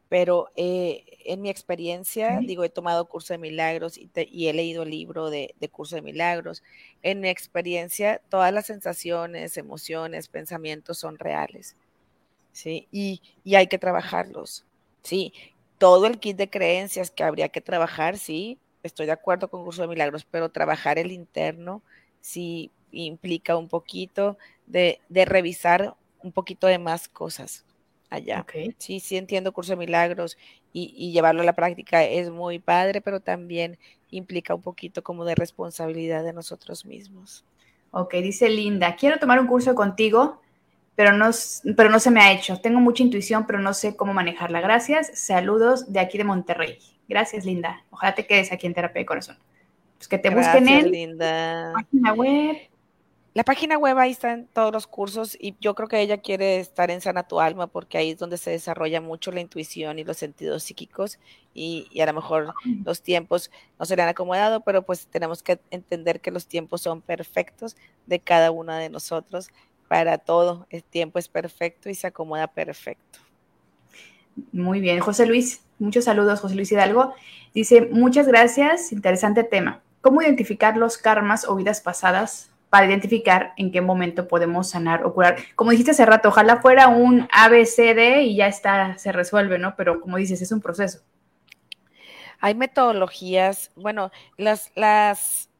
[0.09, 4.11] Pero eh, en mi experiencia, digo, he tomado curso de milagros y,
[4.48, 6.64] he leído el libro de, curso de milagros.
[7.02, 11.76] En mi experiencia, todas las sensaciones, emociones, pensamientos son reales.
[12.52, 12.88] ¿sí?
[12.90, 14.64] Y, y hay que trabajarlos.
[15.02, 15.33] Sí,
[15.78, 19.83] todo el kit de creencias que habría que trabajar, sí, estoy de acuerdo con curso
[19.83, 21.83] de milagros, pero trabajar el interno,
[22.20, 24.38] sí, implica un poquito
[24.70, 27.64] de, revisar un poquito de más cosas
[28.09, 28.44] allá.
[28.78, 30.37] Sí, sí entiendo curso de milagros
[30.72, 33.78] y, llevarlo a la práctica es muy padre, pero también
[34.11, 37.44] implica un poquito como de responsabilidad de nosotros mismos.
[37.92, 40.40] Ok, dice Linda, quiero tomar un curso contigo,
[40.94, 41.30] pero no,
[41.76, 42.61] pero no se me ha hecho.
[42.61, 44.61] Tengo mucha intuición, pero no sé cómo manejarla.
[44.61, 45.11] Gracias.
[45.14, 46.78] Saludos de aquí de Monterrey.
[47.09, 47.85] Gracias, Linda.
[47.90, 49.38] Ojalá te quedes aquí en Terapia de Corazón.
[49.96, 51.72] Pues que te busquen en Linda.
[51.74, 52.56] página web,
[53.33, 56.90] la página web ahí están todos los cursos y yo creo que ella quiere estar
[56.90, 60.16] en Sana Tu Alma porque ahí es donde se desarrolla mucho la intuición y los
[60.16, 61.19] sentidos psíquicos
[61.55, 65.61] y, a lo mejor los tiempos no se le han acomodado, pero pues tenemos que
[65.71, 69.51] entender que los tiempos son perfectos de cada una de nosotros.
[69.87, 73.21] Para todo, el tiempo es perfecto y se acomoda perfecto.
[74.53, 77.14] Muy bien, José Luis, muchos saludos, José Luis Hidalgo.
[77.55, 79.83] Dice, muchas gracias, interesante tema.
[80.01, 85.12] ¿Cómo identificar los karmas o vidas pasadas para identificar en qué momento podemos sanar o
[85.12, 85.37] curar.
[85.56, 89.74] Como dijiste hace rato, ojalá fuera un ABCD y ya está, se resuelve, ¿no?
[89.76, 91.00] Pero como dices, es un proceso.
[92.38, 95.50] Hay metodologías, bueno, las, las,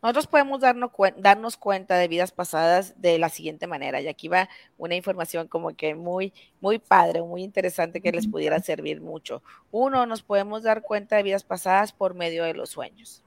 [0.00, 4.48] nosotros podemos darnos, darnos cuenta de vidas pasadas de la siguiente manera, y aquí va
[4.78, 9.42] una información como que muy, muy padre, muy interesante que les pudiera servir mucho.
[9.70, 13.22] Uno, nos podemos dar cuenta de vidas pasadas por medio de los sueños.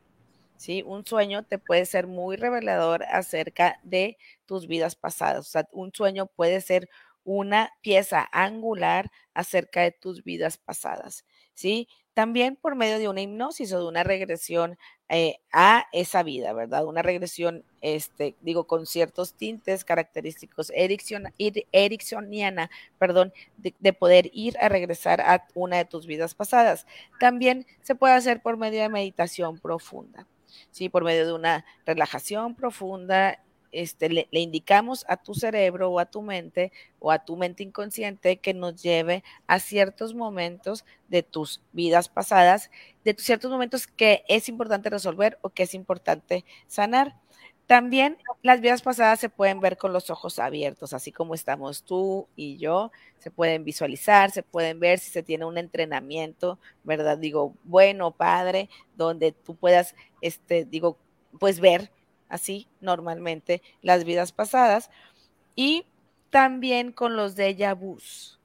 [0.64, 0.82] ¿Sí?
[0.86, 5.42] Un sueño te puede ser muy revelador acerca de tus vidas pasadas.
[5.42, 6.90] O sea, un sueño puede ser
[7.26, 11.88] una pieza angular acerca de tus vidas pasadas, ¿sí?
[12.14, 14.78] también por medio de una hipnosis o de una regresión
[15.10, 16.86] eh, a esa vida, ¿verdad?
[16.86, 24.70] Una regresión, este, digo, con ciertos tintes característicos ericksoniana, perdón, de, de, poder ir a
[24.70, 26.86] regresar a una de tus vidas pasadas.
[27.20, 30.28] También se puede hacer por medio de meditación profunda,
[30.72, 30.90] ¿sí?
[30.90, 33.40] Por medio de una relajación profunda
[33.74, 38.38] este, le, indicamos a tu cerebro o a tu mente o a tu mente inconsciente
[38.38, 42.70] que nos lleve a ciertos momentos de tus vidas pasadas,
[43.04, 47.20] de ciertos momentos que es importante resolver o que es importante sanar.
[47.74, 52.28] También las vidas pasadas se pueden ver con los ojos abiertos, así como estamos tú
[52.36, 57.18] y yo, se pueden visualizar, se pueden ver si se tiene un entrenamiento, ¿verdad?
[57.18, 61.00] Digo, bueno, padre, donde tú puedas, este, digo,
[61.40, 61.90] pues ver
[62.30, 64.92] así normalmente las vidas pasadas,
[65.56, 65.88] y
[66.30, 68.40] también con los déjà vus.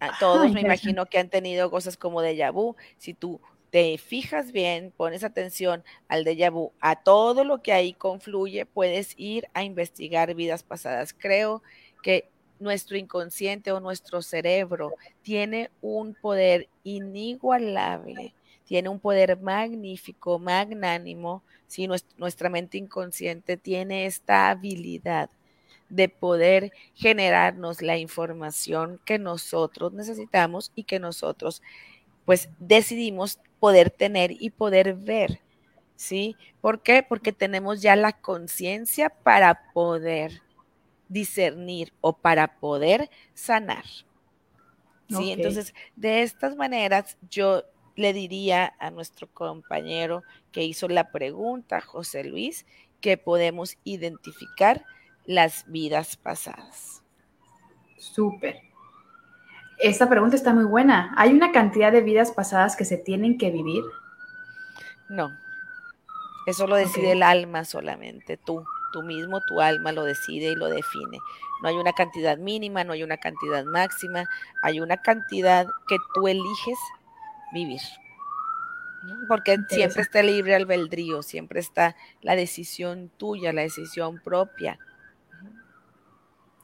[0.00, 2.74] A todos me imagino que han tenido cosas como déjà vu.
[2.96, 3.38] Si tú
[3.74, 9.14] te fijas bien, pones atención al déjà vu, a todo lo que ahí confluye, puedes
[9.16, 11.12] ir a investigar vidas pasadas.
[11.12, 11.60] Creo
[12.00, 18.32] que nuestro inconsciente o nuestro cerebro tiene un poder inigualable
[18.64, 25.30] tiene un poder magnífico, magnánimo, si nuestra mente inconsciente tiene esta habilidad
[25.88, 31.60] de poder generarnos la información que nosotros necesitamos y que nosotros
[32.24, 35.40] pues decidimos poder tener y poder ver.
[35.96, 36.36] ¿Sí?
[36.60, 37.02] ¿Por qué?
[37.02, 40.42] Porque tenemos ya la conciencia para poder
[41.08, 43.84] discernir o para poder sanar.
[45.08, 45.32] ¿Sí?
[45.32, 47.62] Entonces, de estas maneras, yo
[47.94, 52.66] le diría a nuestro compañero que hizo la pregunta, José Luis,
[53.00, 54.84] que podemos identificar
[55.26, 57.02] las vidas pasadas.
[57.98, 58.73] Súper.
[59.78, 61.12] Esta pregunta está muy buena.
[61.16, 63.82] ¿Hay una cantidad de vidas pasadas que se tienen que vivir?
[65.08, 65.30] No.
[66.46, 68.64] Eso lo decide el alma solamente, tú.
[68.92, 71.18] Tú mismo, tu alma lo decide y lo define.
[71.62, 74.24] No hay una cantidad mínima, no hay una cantidad máxima,
[74.62, 76.78] hay una cantidad que tú eliges
[77.52, 77.80] vivir.
[79.26, 84.78] Porque siempre está el libre albedrío, siempre está la decisión tuya, la decisión propia.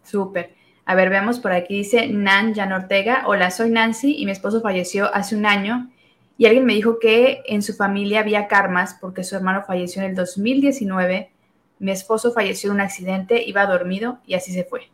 [0.04, 0.59] Súper.
[0.90, 3.22] A ver, veamos por aquí, dice Nan Jan Ortega.
[3.26, 5.88] Hola, soy Nancy y mi esposo falleció hace un año
[6.36, 10.08] y alguien me dijo que en su familia había karmas porque su hermano falleció en
[10.10, 11.30] el 2019.
[11.78, 14.90] Mi esposo falleció en un accidente, iba dormido y así se fue.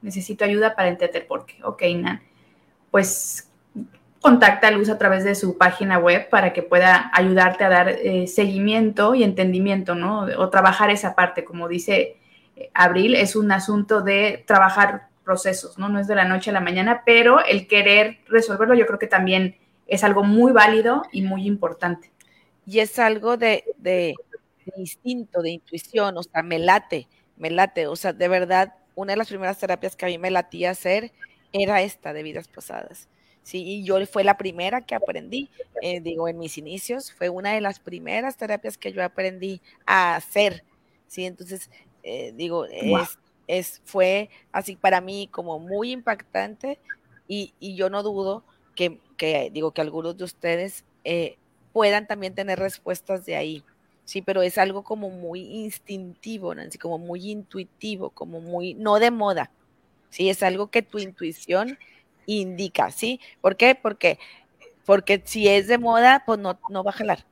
[0.00, 1.62] Necesito ayuda para entender por qué.
[1.62, 2.22] Ok, Nan.
[2.90, 3.50] Pues
[4.22, 7.90] contacta a Luz a través de su página web para que pueda ayudarte a dar
[7.90, 10.20] eh, seguimiento y entendimiento, ¿no?
[10.38, 12.16] O trabajar esa parte, como dice
[12.56, 15.88] eh, Abril, es un asunto de trabajar procesos, ¿no?
[15.88, 19.06] No es de la noche a la mañana, pero el querer resolverlo yo creo que
[19.06, 19.56] también
[19.86, 22.10] es algo muy válido y muy importante.
[22.66, 24.14] Y es algo de, de,
[24.64, 29.12] de instinto, de intuición, o sea, me late, me late, o sea, de verdad, una
[29.12, 31.12] de las primeras terapias que a mí me latía hacer
[31.52, 33.08] era esta de vidas pasadas
[33.44, 35.50] Sí, y yo fue la primera que aprendí,
[35.82, 40.16] eh, digo, en mis inicios, fue una de las primeras terapias que yo aprendí a
[40.16, 40.64] hacer,
[41.08, 41.26] ¿sí?
[41.26, 41.70] Entonces,
[42.02, 43.18] eh, digo, es,
[43.84, 46.78] fue así para mí como muy impactante
[47.26, 49.00] y, yo no dudo que,
[49.52, 51.36] digo, que algunos de ustedes eh,
[51.72, 53.64] puedan también tener respuestas de ahí,
[54.04, 59.10] sí, pero es algo como muy instintivo, Nancy, como muy intuitivo, como muy, no de
[59.10, 59.50] moda,
[60.10, 61.78] sí, es algo que tu intuición
[62.26, 63.20] indica, ¿sí?
[63.40, 63.74] ¿Por qué?
[63.74, 64.18] Porque,
[64.84, 67.26] porque si es de moda, pues no, no va a jalar.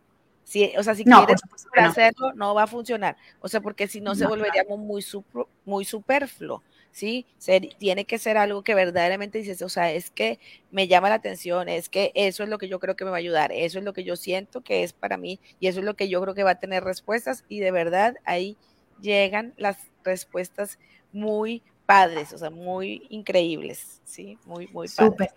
[0.44, 1.40] Si, o sea, si quieres
[1.76, 3.16] hacerlo, no va a funcionar.
[3.40, 5.04] O sea, porque si no, se volvería muy,
[5.64, 7.26] muy superfluo, ¿sí?
[7.78, 10.38] tiene que ser algo que verdaderamente dices, o sea, es que
[10.70, 13.16] me llama la atención, es que eso es lo que yo creo que me va
[13.16, 15.84] a ayudar, eso es lo que yo siento que es para mí y eso es
[15.84, 18.56] lo que yo creo que va a tener respuestas y de verdad ahí
[19.00, 20.78] llegan las respuestas
[21.12, 24.38] muy padres, o sea, muy increíbles, ¿sí?
[24.44, 25.32] Muy, muy padres.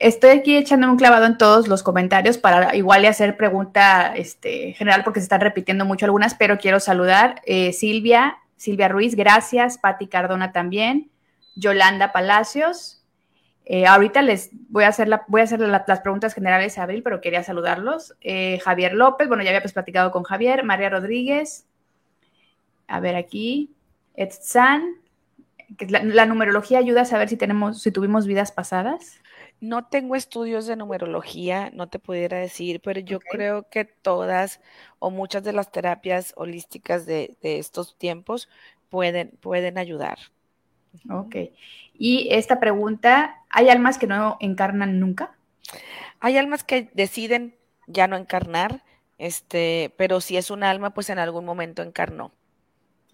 [0.00, 5.02] Estoy aquí echando un clavado en todos los comentarios para igual hacer pregunta este, general
[5.02, 10.06] porque se están repitiendo mucho algunas, pero quiero saludar eh, Silvia, Silvia Ruiz, gracias, Patti
[10.06, 11.10] Cardona también,
[11.56, 13.04] Yolanda Palacios.
[13.64, 17.02] Eh, ahorita les voy a hacer, la, voy a hacer las preguntas generales a Abril,
[17.02, 18.14] pero quería saludarlos.
[18.20, 21.66] Eh, Javier López, bueno, ya había pues platicado con Javier, María Rodríguez,
[22.86, 23.74] a ver aquí,
[24.14, 24.94] Etzan,
[25.88, 29.17] la, numerología ayuda a saber si tenemos, si tuvimos vidas pasadas.
[29.60, 34.60] No tengo estudios de numerología, no te pudiera decir, pero yo creo que todas
[34.98, 38.48] o muchas de las terapias holísticas de, estos tiempos
[38.88, 40.18] pueden, pueden ayudar.
[41.10, 41.36] Ok.
[41.94, 45.36] Y esta pregunta, ¿hay almas que no encarnan nunca?
[46.20, 47.56] Hay almas que deciden
[47.88, 48.84] ya no encarnar,
[49.18, 52.32] este, pero si es un alma, pues en algún momento encarnó.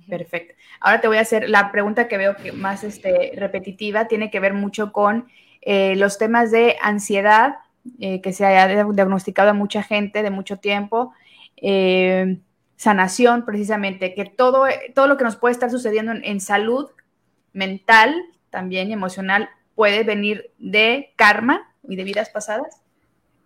[0.09, 0.55] Perfecto.
[0.81, 4.41] Ahora te voy a hacer la pregunta que veo que más este, repetitiva, tiene que
[4.41, 5.29] ver mucho con
[5.65, 7.57] eh, los temas de ansiedad,
[7.99, 11.13] eh, que se haya diagnosticado a mucha gente de mucho tiempo,
[11.57, 12.39] eh,
[12.77, 16.91] sanación precisamente, que todo, todo lo que nos puede estar sucediendo en, salud
[17.55, 18.15] mental,
[18.51, 22.83] también emocional, puede venir de karma y de vidas pasadas.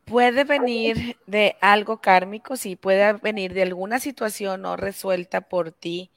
[0.05, 6.11] Puede venir de algo kármico, sí, puede venir de alguna situación no resuelta por ti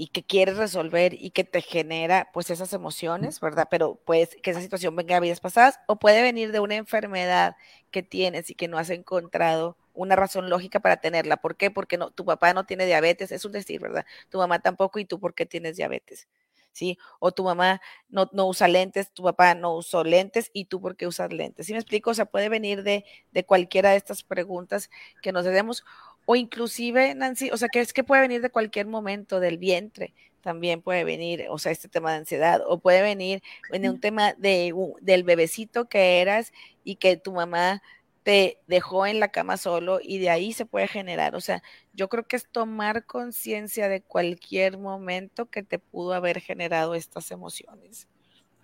[0.00, 3.66] y que quieres resolver y que te genera pues esas emociones, ¿verdad?
[3.70, 7.56] Pero pues que esa situación venga a vidas pasadas o puede venir de una enfermedad
[7.90, 11.38] que tienes y que no has encontrado una razón lógica para tenerla.
[11.38, 11.72] ¿Por qué?
[11.72, 14.06] Porque no, tu papá no tiene diabetes, es un decir, ¿verdad?
[14.30, 16.28] Tu mamá tampoco y tú por qué tienes diabetes.
[16.72, 16.96] ¿Sí?
[17.18, 20.96] O tu mamá no, no usa lentes, tu papá no usó lentes y tú por
[20.96, 21.66] qué usas lentes.
[21.66, 22.10] ¿Sí me explico?
[22.10, 24.88] O sea, puede venir de, de cualquiera de estas preguntas
[25.20, 25.84] que nos hacemos
[26.30, 30.12] o inclusive, Nancy, o sea, que es que puede venir de cualquier momento, del vientre,
[30.42, 34.34] también puede venir, o sea, este tema de ansiedad, o puede venir en un tema
[34.34, 36.52] de, del bebecito que eras
[36.84, 37.82] y que tu mamá
[38.24, 41.34] te dejó en la cama solo y de ahí se puede generar.
[41.34, 41.62] O sea,
[41.94, 47.30] yo creo que es tomar conciencia de cualquier momento que te pudo haber generado estas
[47.30, 48.06] emociones.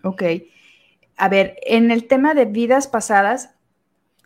[0.02, 0.22] Ok.
[1.16, 3.54] A ver, en el tema de vidas pasadas,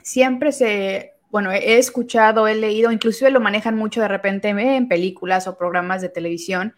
[0.02, 5.46] siempre se bueno, he escuchado, he leído, inclusive lo manejan mucho de repente en películas
[5.46, 6.74] o programas de televisión,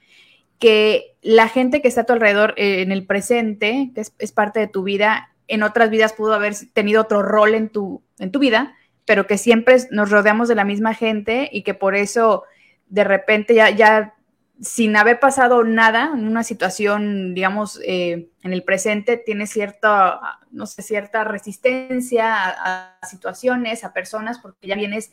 [0.58, 4.60] que la gente que está a tu alrededor eh, en el presente, que es, parte
[4.60, 8.38] de tu vida, en otras vidas pudo haber tenido otro rol en tu, en tu
[8.38, 12.44] vida, pero que siempre nos rodeamos de la misma gente y que por eso
[12.88, 14.14] de repente ya, ya
[14.60, 20.66] sin haber pasado nada en una situación, digamos, eh, en el presente, tiene cierta, no
[20.66, 25.12] sé, cierta resistencia a, situaciones, a personas, porque ya vienes,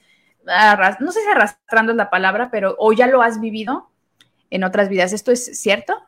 [0.99, 3.89] no sé si arrastrando es la palabra, pero o ya lo has vivido
[4.49, 5.13] en otras vidas.
[5.13, 6.01] ¿Esto es cierto?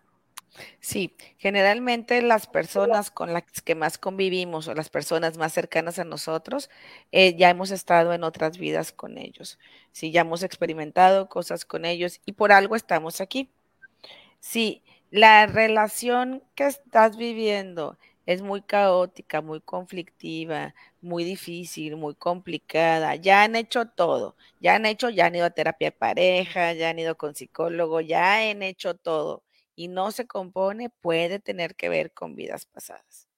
[0.79, 6.03] Sí, generalmente las personas con las que más convivimos o las personas más cercanas a
[6.05, 6.69] nosotros,
[7.11, 9.57] eh, ya hemos estado en otras vidas con ellos.
[9.91, 13.49] Sí, ya hemos experimentado cosas con ellos y por algo estamos aquí.
[14.39, 23.15] Sí, la relación que estás viviendo es muy caótica, muy conflictiva, muy difícil, muy complicada.
[23.15, 26.89] Ya han hecho todo, ya han hecho, ya han ido a terapia de pareja, ya
[26.89, 29.43] han ido con psicólogo, ya han hecho todo
[29.79, 33.29] y no se compone, puede tener que ver con vidas pasadas.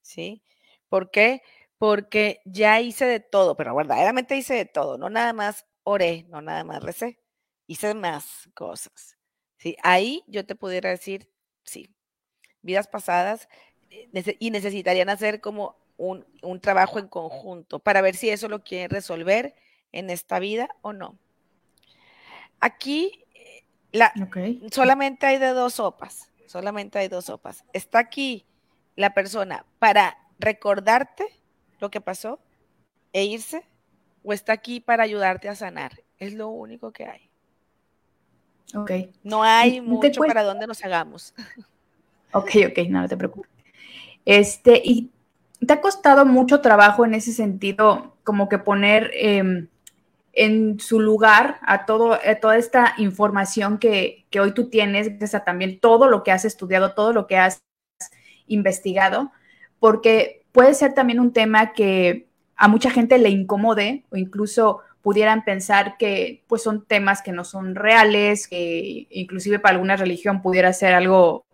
[0.00, 0.42] ¿Sí?
[0.88, 1.42] ¿Por qué?
[1.76, 6.40] Porque ya hice de todo, pero verdaderamente hice de todo, no nada más oré, no
[6.40, 7.20] nada más recé,
[7.66, 9.18] hice más cosas.
[9.58, 9.76] ¿Sí?
[9.82, 11.30] Ahí yo te pudiera decir,
[11.62, 11.94] sí,
[12.62, 13.46] vidas pasadas
[13.90, 14.08] eh,
[14.38, 18.88] y necesitarían hacer como un, un trabajo en conjunto para ver si eso lo quieren
[18.88, 19.54] resolver
[19.92, 21.18] en esta vida o no.
[22.60, 23.25] Aquí
[24.70, 27.64] Solamente hay de dos sopas, solamente hay dos sopas.
[27.72, 28.46] Está aquí
[28.96, 31.26] la persona para recordarte
[31.80, 32.40] lo que pasó
[33.12, 33.64] e irse,
[34.22, 36.02] o está aquí para ayudarte a sanar.
[36.18, 37.30] Es lo único que hay.
[38.74, 38.90] Ok.
[39.22, 41.34] No hay mucho para dónde nos hagamos.
[42.32, 43.50] Ok, ok, no, te preocupes.
[44.24, 45.10] Este, y
[45.64, 49.68] te ha costado mucho trabajo en ese sentido, como que poner em,
[50.36, 55.80] en su lugar a, todo, toda esta información que, hoy tú tienes, gracias a también
[55.80, 57.62] todo lo que has estudiado, todo lo que has
[58.46, 59.32] investigado,
[59.80, 65.42] porque puede ser también un tema que a mucha gente le incomode o incluso pudieran
[65.42, 70.72] pensar que pues son temas que no son reales, que inclusive para alguna religión pudiera
[70.74, 71.46] ser algo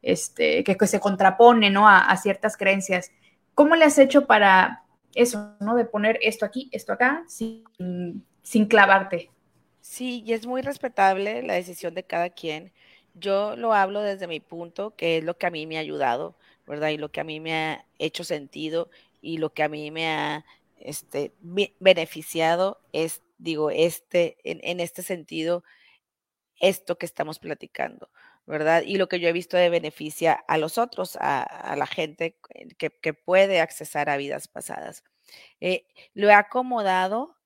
[0.00, 1.88] este, que, se contrapone ¿no?
[1.88, 3.10] a, a ciertas creencias.
[3.54, 4.84] ¿Cómo le has hecho para
[5.14, 5.74] eso, ¿no?
[5.74, 7.64] De poner esto aquí, esto acá, sin,
[8.48, 9.30] sin clavarte.
[9.82, 12.72] Sí, y es muy respetable la decisión de cada quien.
[13.12, 16.34] Yo lo hablo desde mi punto, que es lo que a mí me ha ayudado,
[16.66, 16.88] ¿verdad?
[16.88, 18.88] Y lo que a mí me ha hecho sentido
[19.20, 20.46] y lo que a mí me ha
[20.78, 21.34] este,
[21.78, 25.62] beneficiado es, digo, este, en, este sentido,
[26.58, 28.08] esto que estamos platicando,
[28.46, 28.82] ¿verdad?
[28.82, 32.38] Y lo que yo he visto de beneficia a los otros, a, la gente
[32.78, 35.04] que, puede accesar a vidas pasadas.
[35.60, 37.37] Eh, lo he acomodado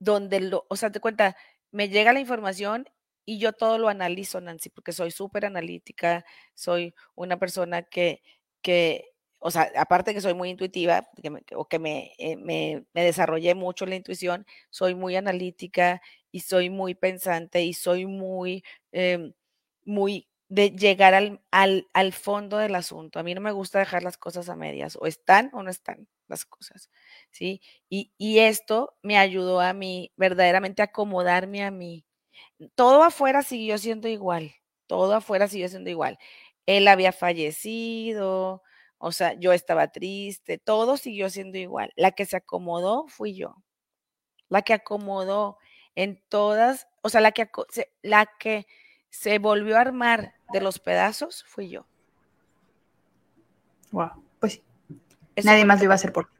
[0.00, 1.36] donde lo, o sea, te cuenta,
[1.70, 2.86] me llega la información
[3.24, 6.24] y yo todo lo analizo, Nancy, porque soy súper analítica,
[6.54, 8.22] soy una persona que,
[8.62, 11.08] que, o sea, aparte que soy muy intuitiva,
[11.54, 16.70] o que me, eh, me, me, desarrollé mucho la intuición, soy muy analítica y soy
[16.70, 19.32] muy pensante y soy muy, em,
[19.84, 23.20] muy de llegar al, al, fondo del asunto.
[23.20, 26.08] A mí no me gusta dejar las cosas a medias, o están o no están
[26.26, 26.90] las cosas,
[27.30, 27.62] ¿sí?
[27.88, 32.04] Y, y esto me ayudó a mí verdaderamente acomodarme a mí.
[32.74, 34.52] Todo afuera siguió siendo igual,
[34.88, 36.18] todo afuera siguió siendo igual.
[36.66, 38.62] Él había fallecido,
[38.98, 41.92] o sea, yo estaba triste, todo siguió siendo igual.
[41.96, 43.56] La que se acomodó fui yo.
[44.48, 45.58] La que acomodó
[45.94, 47.48] en todas, o sea, la que,
[48.02, 48.66] la que
[49.10, 51.86] se volvió a armar de los pedazos fui yo.
[53.92, 54.62] Wow, pues
[55.44, 56.36] Nadie más lo iba a hacer por mí.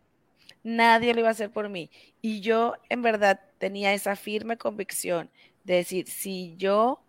[0.62, 1.90] Nadie lo iba a hacer por mí.
[2.20, 5.30] Y yo en verdad tenía esa firme convicción
[5.64, 7.02] de decir, si yo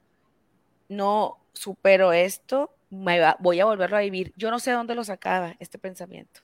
[0.89, 4.33] no supero esto, me voy a volverlo a vivir.
[4.35, 6.41] Yo no sé dónde lo sacaba este pensamiento.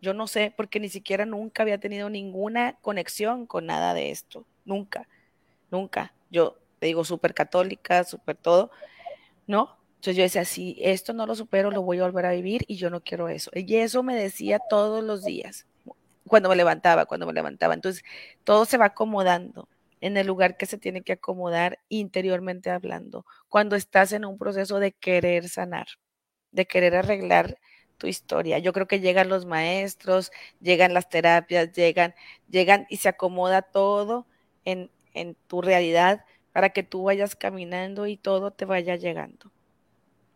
[0.00, 4.46] Yo no sé, porque ni siquiera nunca había tenido ninguna conexión con nada de esto.
[4.64, 5.08] Nunca,
[5.70, 6.12] nunca.
[6.30, 8.70] Yo te digo, súper católica, súper todo,
[9.46, 9.78] ¿no?
[9.94, 12.76] Entonces yo decía, si esto no lo supero, lo voy a volver a vivir y
[12.76, 13.50] yo no quiero eso.
[13.54, 15.66] Y eso me decía todos los días,
[16.26, 17.72] cuando me levantaba, cuando me levantaba.
[17.72, 18.04] Entonces
[18.44, 19.66] todo se va acomodando
[20.02, 24.78] en el lugar que se tiene que acomodar interiormente hablando, cuando estás en un proceso
[24.78, 25.86] de querer sanar,
[26.52, 27.56] de querer arreglar
[27.96, 28.58] tu historia.
[28.58, 32.14] Yo creo que llegan los maestros, llegan las terapias, llegan,
[32.50, 34.26] llegan y se acomoda todo
[34.66, 39.50] en, en tu realidad para que tú vayas caminando y todo te vaya llegando.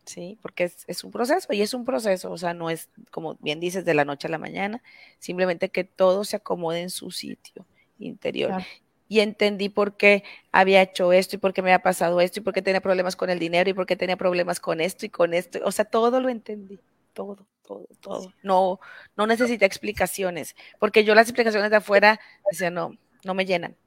[0.03, 0.37] ¿sí?
[0.41, 3.61] Porque es, es, un proceso y es un proceso, o sea, no es, como bien
[3.61, 4.83] dices, de la noche a la mañana,
[5.17, 7.65] simplemente que todo se acomode en su sitio
[7.99, 8.61] interior.
[9.07, 12.43] Y entendí por qué había hecho esto y por qué me había pasado esto y
[12.43, 15.09] por qué tenía problemas con el dinero y por qué tenía problemas con esto y
[15.09, 15.59] con esto.
[15.63, 16.81] O sea, todo lo entendí,
[17.13, 18.33] todo, todo, todo.
[18.43, 18.81] No,
[19.15, 22.19] no necesité explicaciones, porque yo las explicaciones de afuera
[22.51, 23.77] decía, no, no me llenan,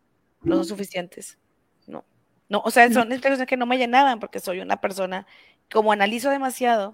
[0.40, 1.36] no son suficientes.
[2.48, 3.08] No, o sea, son
[3.46, 5.26] que no me llenaban porque soy una persona
[5.70, 6.92] como analizo demasiado,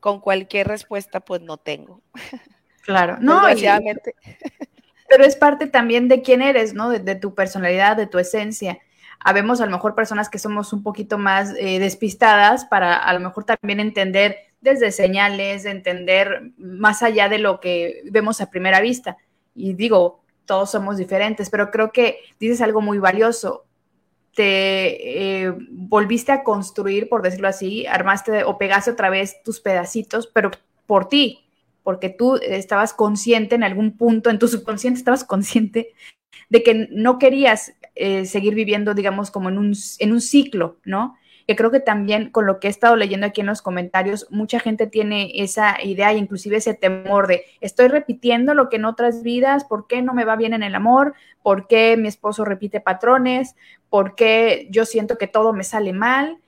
[0.00, 2.02] con cualquier respuesta pues no tengo.
[2.82, 3.42] Claro, no,
[5.08, 6.90] pero es parte también de quién eres, ¿no?
[6.90, 8.78] De, tu personalidad, de tu esencia.
[9.20, 13.20] Habemos a lo mejor personas que somos un poquito más eh, despistadas para a lo
[13.20, 19.16] mejor también entender desde señales, entender más allá de lo que vemos a primera vista.
[19.54, 23.65] Y digo, todos somos diferentes, pero creo que dices algo muy valioso
[24.36, 30.26] te eh, volviste a construir, por decirlo así, armaste o pegaste otra vez tus pedacitos,
[30.26, 30.50] pero
[30.86, 31.46] por ti,
[31.82, 35.94] porque tú estabas consciente en algún punto, en tu subconsciente estabas consciente
[36.50, 41.16] de que no querías eh, seguir viviendo, digamos, como en un, en un ciclo, ¿no?
[41.46, 44.58] Que creo que también con lo que he estado leyendo aquí en los comentarios, mucha
[44.58, 49.22] gente tiene esa idea e inclusive ese temor de estoy repitiendo lo que en otras
[49.22, 51.14] vidas, ¿por qué no me va bien en el amor?
[51.42, 53.54] ¿Por qué mi esposo repite patrones?
[53.88, 56.38] ¿Por qué yo siento que todo me sale mal?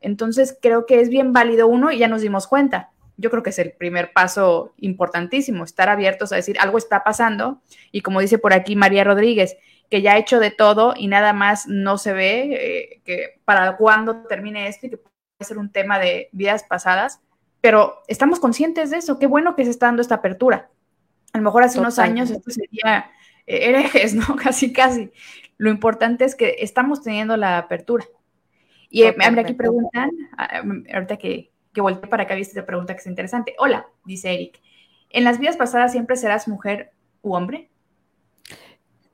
[0.00, 2.90] Entonces creo que es bien válido uno y ya nos dimos cuenta.
[3.16, 7.60] Yo creo que es el primer paso importantísimo, estar abiertos a decir algo está pasando
[7.90, 9.56] y como dice por aquí María Rodríguez,
[9.90, 13.76] que ya ha hecho de todo y nada más no se ve eh, que para
[13.76, 17.20] cuándo termine esto y que puede ser un tema de vidas pasadas,
[17.60, 20.70] pero estamos conscientes de eso, qué bueno que se está dando esta apertura.
[21.32, 23.10] A lo mejor hace unos años esto sería
[23.46, 24.24] eh, herejes, ¿no?
[24.42, 25.10] Casi, casi.
[25.58, 28.04] Lo importante es que estamos teniendo la apertura.
[28.88, 30.62] Y eh, aquí preguntan, ah,
[30.94, 33.54] ahorita que, que volteé para acá, viste esta pregunta que es interesante.
[33.58, 34.60] Hola, dice Eric.
[35.10, 37.68] ¿En las vidas pasadas siempre serás mujer u hombre?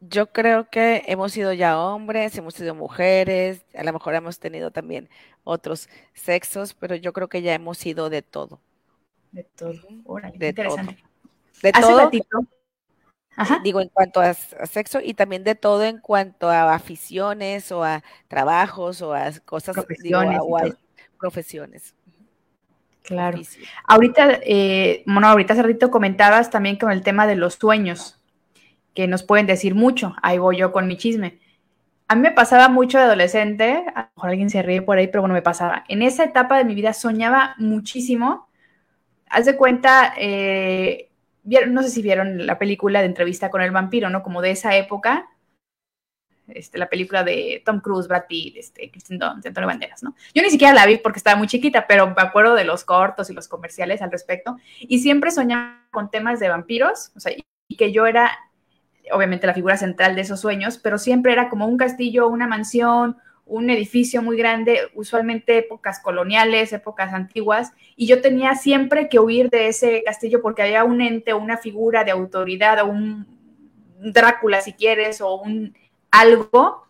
[0.08, 4.72] Yo creo que hemos sido ya hombres, hemos sido mujeres, a lo mejor hemos tenido
[4.72, 5.08] también
[5.44, 8.60] otros sexos, pero yo creo que ya hemos sido de todo.
[9.30, 9.74] De todo.
[10.34, 10.96] de interesante.
[11.72, 12.10] Todo.
[12.10, 12.46] De todo.
[13.62, 18.02] Digo, en cuanto a, sexo y también de todo en cuanto a aficiones o a
[18.26, 20.40] trabajos o a cosas, profesiones.
[20.42, 20.64] o a,
[21.16, 21.94] profesiones.
[23.04, 23.38] Claro.
[23.86, 28.18] Ahorita, eh, bueno, ahorita hace ratito comentabas también con el tema de los sueños
[28.94, 30.14] que nos pueden decir mucho.
[30.22, 31.40] Ahí voy yo con mi chisme.
[32.08, 35.06] A mí me pasaba mucho de adolescente, a lo mejor alguien se ríe por ahí,
[35.06, 35.84] pero bueno, me pasaba.
[35.88, 38.48] En esa etapa de mi vida soñaba muchísimo.
[39.30, 41.10] Haz de cuenta, eh,
[41.68, 44.22] no sé si vieron la película de entrevista con el vampiro, ¿no?
[44.22, 45.30] Como de esa época,
[46.48, 50.14] este, la película de Tom Cruise, Brad Pitt, este, Kristen Dunst, Antonio Banderas, ¿no?
[50.34, 53.30] Yo ni siquiera la vi porque estaba muy chiquita, pero me acuerdo de los cortos
[53.30, 54.58] y los comerciales al respecto.
[54.80, 57.32] Y siempre soñaba con temas de vampiros, o sea,
[57.68, 58.38] y que yo era
[59.12, 63.16] obviamente la figura central de esos sueños, pero siempre era como un castillo, una mansión,
[63.44, 69.50] un edificio muy grande, usualmente épocas coloniales, épocas antiguas, y yo tenía siempre que huir
[69.50, 73.26] de ese castillo porque había un ente o una figura de autoridad o un
[74.04, 75.76] Drácula, si quieres, o un
[76.10, 76.88] algo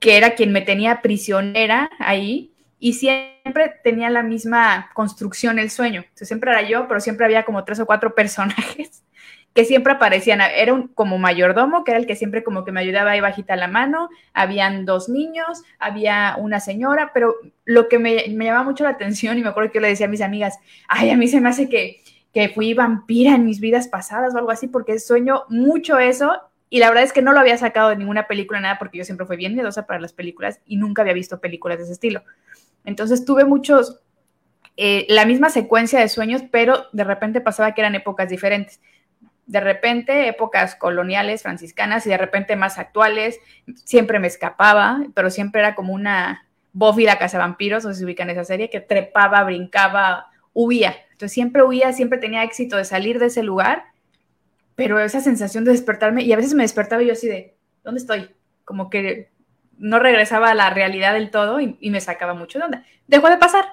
[0.00, 6.04] que era quien me tenía prisionera ahí y siempre tenía la misma construcción el sueño.
[6.14, 9.04] siempre era yo, pero siempre había como tres o cuatro personajes
[9.56, 10.40] que siempre aparecían.
[10.40, 13.56] Era un, como mayordomo, que era el que siempre como que me ayudaba ahí bajita
[13.56, 14.10] la mano.
[14.34, 17.34] Habían dos niños, había una señora, pero
[17.64, 20.06] lo que me, me llamaba mucho la atención, y me acuerdo que yo le decía
[20.06, 22.02] a mis amigas, ay, a mí se me hace que,
[22.32, 26.38] que fui vampira en mis vidas pasadas o algo así, porque sueño mucho eso.
[26.68, 29.04] Y la verdad es que no lo había sacado de ninguna película, nada, porque yo
[29.04, 32.22] siempre fui bien miedosa para las películas y nunca había visto películas de ese estilo.
[32.84, 34.00] Entonces tuve muchos,
[34.76, 38.80] eh, la misma secuencia de sueños, pero de repente pasaba que eran épocas diferentes.
[39.46, 43.38] De repente épocas coloniales, franciscanas y de repente más actuales.
[43.84, 48.04] Siempre me escapaba, pero siempre era como una Buffy la casa vampiros, no sé si
[48.04, 50.94] ubican esa serie, que trepaba, brincaba, huía.
[51.12, 53.84] Entonces siempre huía, siempre tenía éxito de salir de ese lugar,
[54.74, 58.30] pero esa sensación de despertarme, y a veces me despertaba yo así de, ¿dónde estoy?
[58.66, 59.30] Como que
[59.78, 62.84] no regresaba a la realidad del todo y, me sacaba mucho de onda.
[63.06, 63.64] Dejó de pasar,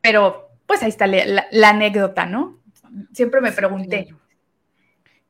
[0.00, 2.60] pero pues ahí está la, anécdota, ¿no?
[3.12, 4.14] Siempre me pregunté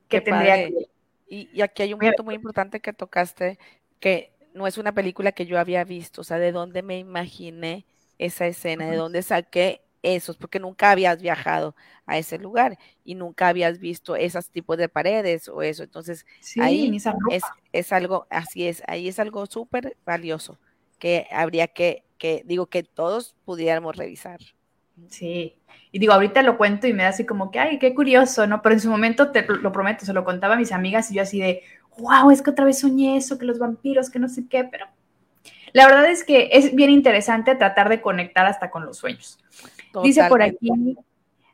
[0.09, 0.89] qué, tendría que...
[1.29, 3.59] Y, y, aquí hay un punto muy importante que tocaste,
[4.01, 7.85] que no es una película que yo había visto, o sea, de dónde me imaginé
[8.19, 11.75] esa escena, de dónde saqué esos, porque nunca habías viajado
[12.07, 15.83] a ese lugar y nunca habías visto esos tipos de paredes o eso.
[15.83, 16.25] Entonces,
[16.61, 16.97] ahí
[17.31, 17.43] es,
[17.73, 20.59] es, algo, así es, ahí es algo súper valioso
[20.99, 24.41] que habría que, que, digo, que todos pudiéramos revisar.
[25.09, 25.55] Sí,
[25.91, 28.61] y digo, ahorita lo cuento y me da así como que, ay, qué curioso, ¿no?
[28.61, 31.23] Pero en su momento, te lo prometo, se lo contaba a mis amigas y yo
[31.23, 31.63] así de,
[31.99, 34.87] wow, es que otra vez soñé eso, que los vampiros, que no sé qué, pero
[35.73, 39.39] la verdad es que es bien interesante tratar de conectar hasta con los sueños.
[40.03, 40.97] Dice por aquí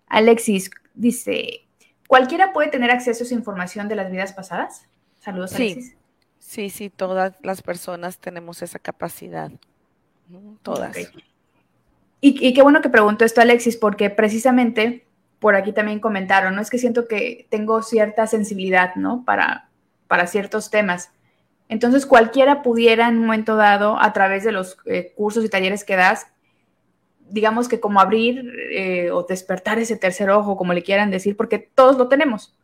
[0.06, 1.66] Alexis, dice,
[2.06, 4.86] ¿cualquiera puede tener acceso a esa información de las vidas pasadas?
[5.20, 5.96] Saludos, Alexis.
[6.38, 9.50] Sí, sí, todas las personas tenemos esa capacidad.
[10.62, 10.96] Todas.
[12.26, 15.04] Y, qué bueno que pregunto esto, Alexis, porque precisamente
[15.40, 16.62] por aquí también comentaron, ¿no?
[16.62, 19.26] Es que siento que tengo cierta sensibilidad, ¿no?
[19.26, 19.68] Para,
[20.08, 21.10] para ciertos temas.
[21.68, 25.84] Entonces, cualquiera pudiera en un momento dado, a través de los eh, cursos y talleres
[25.84, 26.26] que das,
[27.28, 31.58] digamos que como abrir eh, o despertar ese tercer ojo, como le quieran decir, porque
[31.58, 32.56] todos lo tenemos.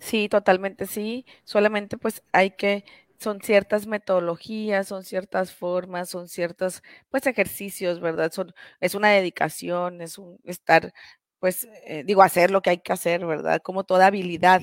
[0.00, 1.24] Sí, totalmente sí.
[1.44, 2.84] Solamente pues hay que,
[3.18, 8.32] son ciertas metodologías, son ciertas formas, son ciertos pues ejercicios, ¿verdad?
[8.80, 10.92] Es una dedicación, es un estar,
[11.40, 13.60] pues, eh, digo, hacer lo que hay que hacer, ¿verdad?
[13.62, 14.62] Como toda habilidad,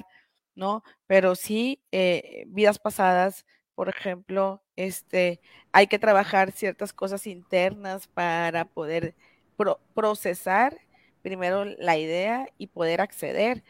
[0.56, 0.84] ¿no?
[1.08, 3.46] Pero sí, eh, vidas pasadas,
[3.76, 5.42] por ejemplo, este,
[5.72, 9.16] hay que trabajar ciertas cosas internas para poder
[9.94, 10.78] procesar
[11.22, 13.64] primero la idea y poder acceder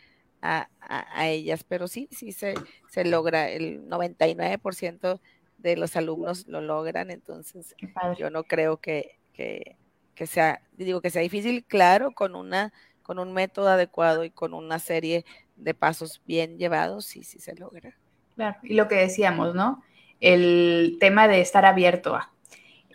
[0.45, 1.63] a, ellas.
[1.63, 2.53] Pero sí, sí se,
[2.89, 5.19] se logra, el 99%
[5.57, 7.75] de los alumnos lo logran, entonces
[8.17, 9.77] yo no creo que, que,
[10.13, 12.71] que, sea, digo que sea difícil, claro, con una
[13.01, 15.25] con un método adecuado y con una serie
[15.55, 17.95] de pasos bien llevados, sí, sí se logra.
[18.35, 19.83] Claro, y lo que decíamos, ¿no?
[20.19, 22.33] El tema de estar abierto a,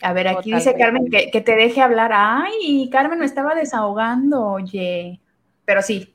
[0.02, 2.10] a ver, aquí dice Carmen que, te deje hablar.
[2.14, 5.20] Ay, Carmen me estaba desahogando, oye.
[5.64, 6.14] Pero sí,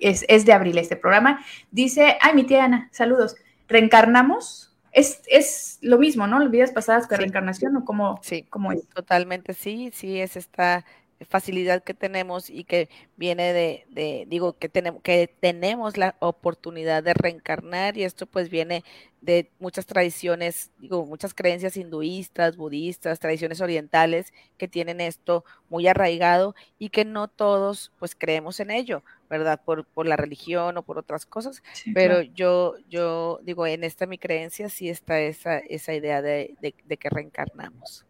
[0.00, 1.44] es, de abril este programa.
[1.70, 3.36] Dice, ay, mi tía Ana, saludos.
[3.68, 4.74] ¿Reencarnamos?
[4.92, 6.38] Es, es lo mismo, ¿no?
[6.38, 8.88] Las vidas pasadas que reencarnación o cómo, sí, cómo es.
[8.88, 10.84] Totalmente, sí, sí, es esta
[11.24, 17.02] facilidad que tenemos y que viene de, de, digo, que tenemos, que tenemos la oportunidad
[17.02, 18.84] de reencarnar y esto pues viene
[19.22, 26.54] de muchas tradiciones, digo, muchas creencias hinduistas, budistas, tradiciones orientales que tienen esto muy arraigado
[26.78, 29.60] y que no todos pues creemos en ello, ¿verdad?
[29.64, 31.62] Por, por la religión o por otras cosas,
[31.94, 36.96] pero yo, yo digo, en esta mi creencia sí está esa, esa idea de, de
[36.96, 38.06] que reencarnamos.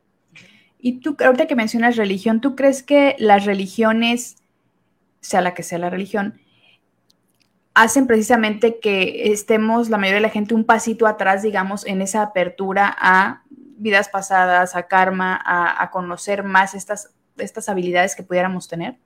[0.78, 4.36] Y tú, ahorita que mencionas religión, ¿tú crees que las religiones,
[5.20, 6.40] sea la que sea la religión,
[7.74, 12.22] hacen precisamente que estemos la mayoría de la gente un pasito atrás, digamos, en esa
[12.22, 18.96] apertura a vidas pasadas, a karma, a, conocer más estas, estas habilidades que pudiéramos tener?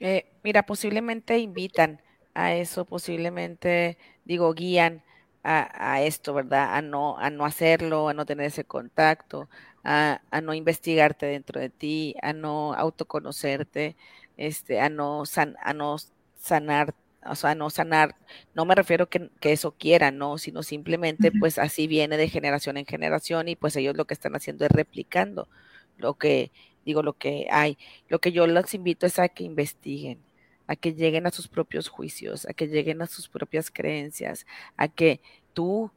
[0.00, 2.00] Eh, mira, posiblemente invitan
[2.34, 5.02] a eso, posiblemente, digo, guían
[5.42, 6.74] a, a, esto, ¿verdad?
[6.76, 9.48] A no, a no hacerlo, a no tener ese contacto,
[9.84, 13.96] a, no investigarte dentro de ti, a no autoconocerte,
[14.36, 15.24] este, a no,
[15.62, 15.96] a no
[16.36, 18.16] sanar, o sea, a no sanar,
[18.54, 22.76] no me refiero que, que eso quiera, no, sino simplemente pues así viene de generación
[22.76, 25.48] en generación y pues ellos lo que están haciendo es replicando
[25.96, 26.50] lo que,
[26.84, 27.78] digo, lo que hay.
[28.08, 30.18] Lo que yo los invito es a que investiguen,
[30.66, 34.88] a que lleguen a sus propios juicios, a que lleguen a sus propias creencias, a
[34.88, 35.20] que
[35.52, 35.90] tú,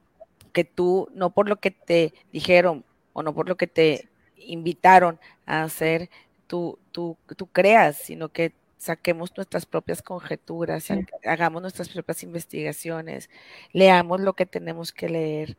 [0.54, 2.84] que tú, no por lo que te dijeron,
[3.14, 6.10] o no por lo que te invitaron a hacer,
[6.48, 10.88] tú, tú, tú creas, sino que saquemos nuestras propias conjeturas,
[11.26, 13.30] hagamos nuestras propias investigaciones,
[13.74, 15.58] leamos lo que tenemos que leer,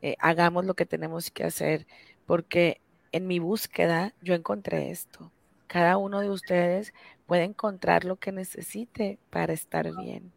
[0.00, 1.86] eh, hagamos lo que tenemos que hacer,
[2.24, 2.80] porque
[3.12, 5.30] en mi búsqueda yo encontré esto.
[5.66, 6.94] Cada uno de ustedes
[7.26, 10.32] puede encontrar lo que necesite para estar bien.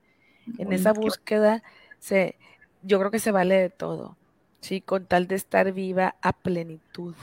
[0.57, 1.63] En esa búsqueda
[1.99, 2.35] se,
[2.81, 4.17] yo creo que se vale de todo,
[4.59, 4.81] ¿sí?
[4.81, 7.15] Con tal de estar viva a plenitud.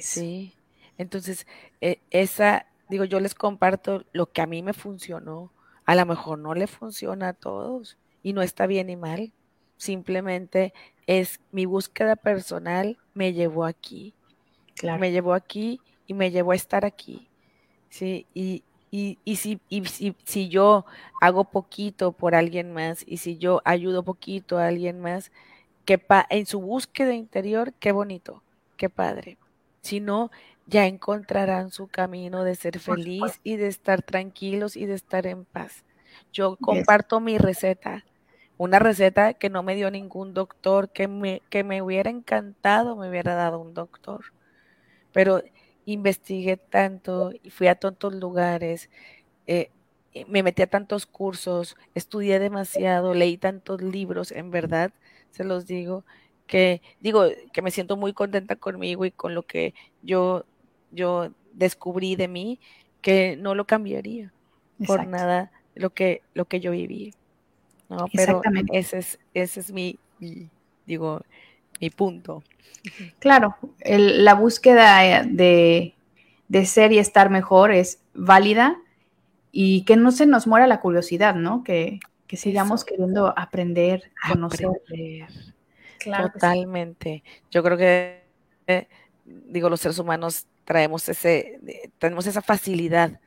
[0.00, 0.54] Sí.
[0.98, 1.46] Entonces,
[1.80, 5.52] e, esa, digo, yo les comparto lo que a mí me funcionó.
[5.84, 9.32] A lo mejor no le funciona a todos y no está bien ni mal.
[9.76, 10.72] Simplemente
[11.06, 14.14] es mi búsqueda personal me llevó aquí.
[14.82, 17.28] Me llevó aquí y me llevó a estar aquí.
[17.88, 20.84] Sí, y, y, y, si, y si, si, yo
[21.20, 25.30] hago poquito por alguien más y si yo ayudo poquito a alguien más,
[25.84, 28.42] que pa en su búsqueda interior, qué bonito,
[28.76, 29.38] qué padre.
[29.80, 30.30] Si no,
[30.66, 35.44] ya encontrarán su camino de ser feliz y de estar tranquilos y de estar en
[35.44, 35.84] paz.
[36.32, 38.04] Yo comparto mi receta,
[38.58, 43.08] una receta que no me dio ningún doctor, que me, que me hubiera encantado me
[43.08, 44.26] hubiera dado un doctor.
[45.12, 45.42] Pero
[45.86, 48.90] investigué tanto y fui a tantos lugares,
[49.46, 49.70] eh,
[50.28, 54.92] me metí a tantos cursos, estudié demasiado, leí tantos libros, en verdad,
[55.32, 56.04] se los digo,
[56.46, 60.44] que digo que me siento muy contenta conmigo y con lo que yo
[60.92, 62.60] yo descubrí de mí
[63.00, 64.32] que no lo cambiaría
[64.86, 67.14] por nada lo que, lo que yo viví.
[67.88, 68.06] ¿No?
[68.12, 68.40] Pero
[68.72, 69.98] ese es, ese es mi,
[70.86, 71.22] digo,
[71.80, 72.42] mi punto.
[73.18, 75.94] Claro, la búsqueda de,
[76.48, 78.76] de, ser y estar mejor es válida
[79.52, 81.64] y que no se nos muera la curiosidad, ¿no?
[81.64, 84.68] Que, que sigamos queriendo aprender, conocer.
[86.32, 87.22] Totalmente.
[87.50, 88.24] Yo creo que,
[88.66, 88.88] eh,
[89.24, 91.60] digo, los seres humanos traemos ese,
[91.98, 93.20] tenemos esa facilidad,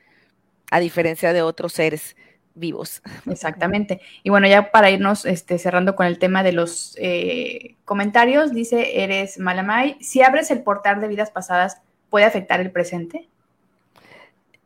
[0.69, 2.15] a diferencia de otros seres
[2.57, 3.01] vivos.
[3.29, 4.01] Exactamente.
[4.23, 9.03] Y bueno, ya para irnos este, cerrando con el tema de los eh, comentarios, dice
[9.03, 13.27] Eres Malamay, si abres el portal de vidas pasadas, ¿puede afectar el presente?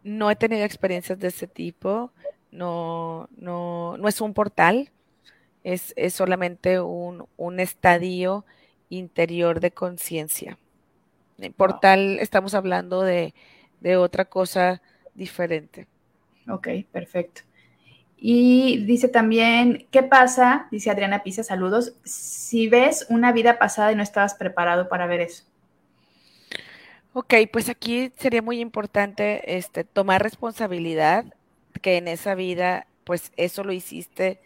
[0.04, 2.12] No he tenido experiencias de ese tipo,
[2.52, 4.90] no, no, no es un portal,
[5.64, 8.46] es, es solamente un, un estadio
[8.90, 10.58] interior de conciencia
[11.50, 13.34] portal estamos hablando de,
[13.98, 14.82] otra cosa
[15.16, 15.88] diferente.
[16.48, 17.42] Ok, perfecto.
[18.24, 20.68] Y dice también, ¿qué pasa?
[20.70, 25.22] Dice Adriana Pisa, saludos, si ves una vida pasada y no estabas preparado para ver
[25.22, 25.44] eso.
[27.14, 31.26] Ok, pues aquí sería muy importante este, tomar responsabilidad,
[31.82, 34.40] que en esa vida, pues eso lo hiciste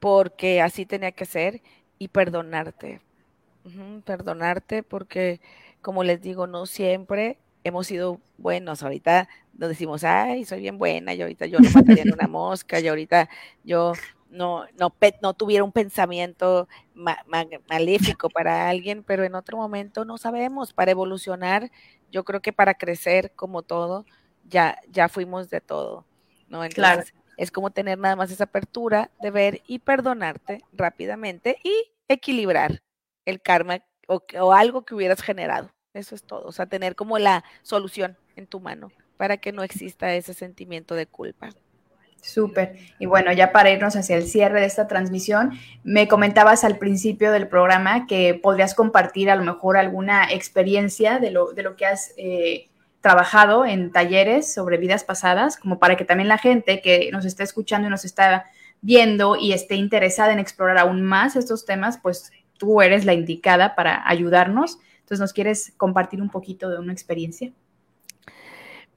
[0.00, 1.62] porque así tenía que ser
[2.00, 3.00] y perdonarte.
[4.04, 5.40] perdonarte porque
[5.80, 8.82] como les digo, no siempre hemos sido buenos.
[8.82, 12.80] Ahorita nos decimos, ay, soy bien buena, y ahorita yo no mataría en una mosca,
[12.80, 13.28] y ahorita
[13.64, 13.92] yo
[14.30, 20.72] no, no, no tuviera un pensamiento maléfico para alguien, pero en otro momento no sabemos.
[20.72, 21.70] Para evolucionar,
[22.10, 24.04] yo creo que para crecer como todo,
[24.44, 26.04] ya, ya fuimos de todo.
[26.48, 26.64] ¿no?
[26.64, 31.72] Entonces, es como tener nada más esa apertura de ver y perdonarte rápidamente y
[32.08, 32.82] equilibrar
[33.24, 35.75] el karma o algo que hubieras generado.
[35.96, 36.44] Eso es todo.
[36.46, 40.94] O sea, tener como la solución en tu mano para que no exista ese sentimiento
[40.94, 41.50] de culpa.
[42.20, 42.76] Súper.
[42.98, 45.52] Y bueno, ya para irnos hacia el cierre de esta transmisión,
[45.84, 51.30] me comentabas al principio del programa que podrías compartir a lo mejor alguna experiencia de
[51.30, 52.68] lo, de lo que has eh,
[53.00, 57.42] trabajado en talleres sobre vidas pasadas, como para que también la gente que nos está
[57.42, 58.46] escuchando y nos está
[58.82, 63.74] viendo y esté interesada en explorar aún más estos temas, pues tú eres la indicada
[63.74, 64.78] para ayudarnos.
[65.06, 67.52] Entonces, ¿nos quieres compartir un poquito de una experiencia?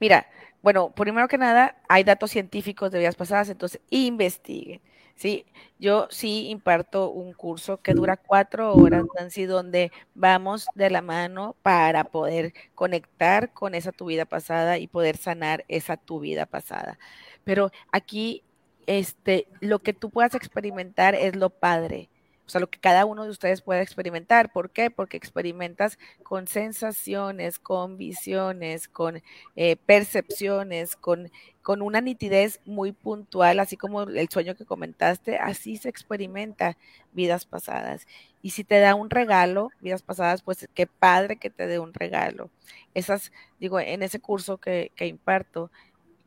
[0.00, 0.26] Mira,
[0.60, 4.80] bueno, primero que nada, hay datos científicos de vidas pasadas, entonces investiguen.
[5.14, 5.46] Sí,
[5.78, 11.54] yo sí imparto un curso que dura cuatro horas, Nancy, donde vamos de la mano
[11.62, 16.98] para poder conectar con esa tu vida pasada y poder sanar esa tu vida pasada.
[17.44, 18.42] Pero aquí,
[18.86, 22.09] este, lo que tú puedas experimentar es lo padre
[22.50, 24.50] o sea, lo que cada uno de ustedes puede experimentar.
[24.50, 24.90] ¿Por qué?
[24.90, 29.22] Porque experimentas con sensaciones, con visiones, con
[29.54, 31.30] eh, percepciones, con,
[31.62, 36.76] con una nitidez muy puntual, así como el sueño que comentaste, así se experimenta
[37.12, 38.08] vidas pasadas.
[38.42, 41.94] Y si te da un regalo, vidas pasadas, pues qué padre que te dé un
[41.94, 42.50] regalo.
[42.94, 43.30] Esas,
[43.60, 45.70] digo, en ese curso que, que imparto,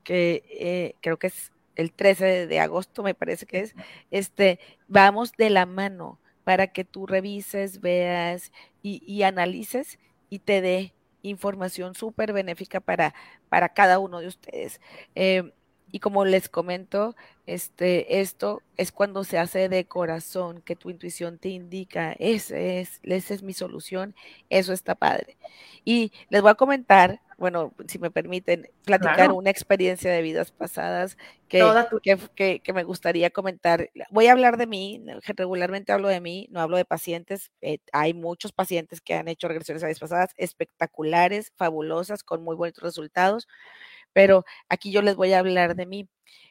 [0.06, 3.76] que eh, creo que es el 13 de agosto, me parece que es,
[4.12, 8.52] este, vamos de la mano para que tú revises, veas
[8.82, 10.00] y, analices
[10.30, 13.14] y te dé información súper benéfica para,
[13.50, 14.82] para cada uno de ustedes.
[15.16, 15.54] Eh,
[15.94, 17.16] y como les comento,
[17.46, 23.00] este, esto es cuando se hace de corazón, que tu intuición te indica, esa es,
[23.04, 24.16] esa es mi solución,
[24.50, 25.38] eso está padre.
[25.86, 31.16] Y les voy a comentar, bueno, si me permiten, platicar una experiencia de vidas pasadas
[31.48, 31.64] que,
[32.34, 33.92] que, que, me gustaría comentar.
[34.10, 35.00] Voy a hablar de mí,
[35.36, 37.52] regularmente hablo de mí, no hablo de pacientes.
[37.62, 42.56] Eh, hay muchos pacientes que han hecho regresiones a vidas pasadas espectaculares, fabulosas, con muy
[42.56, 43.48] buenos resultados
[44.14, 46.10] pero aquí yo les voy a hablar de mí.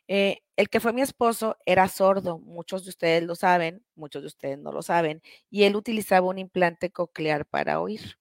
[0.08, 4.28] Eh, el que fue mi esposo era sordo, muchos de ustedes lo saben, muchos de
[4.28, 8.18] ustedes no lo saben, y él utilizaba un implante coclear para oír.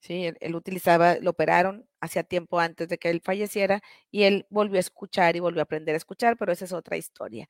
[0.00, 3.82] Sí, él, utilizaba, lo operaron hacía tiempo antes de que él falleciera
[4.12, 6.96] y él volvió a escuchar y volvió a aprender a escuchar, pero esa es otra
[6.96, 7.48] historia.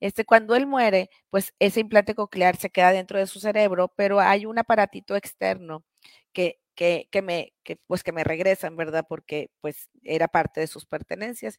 [0.00, 4.18] Este, cuando él muere, pues ese implante coclear se queda dentro de su cerebro, pero
[4.20, 5.84] hay un aparatito externo
[6.32, 9.04] que que, me, que, pues que me regresan, ¿verdad?
[9.08, 11.58] Porque pues era parte de sus pertenencias.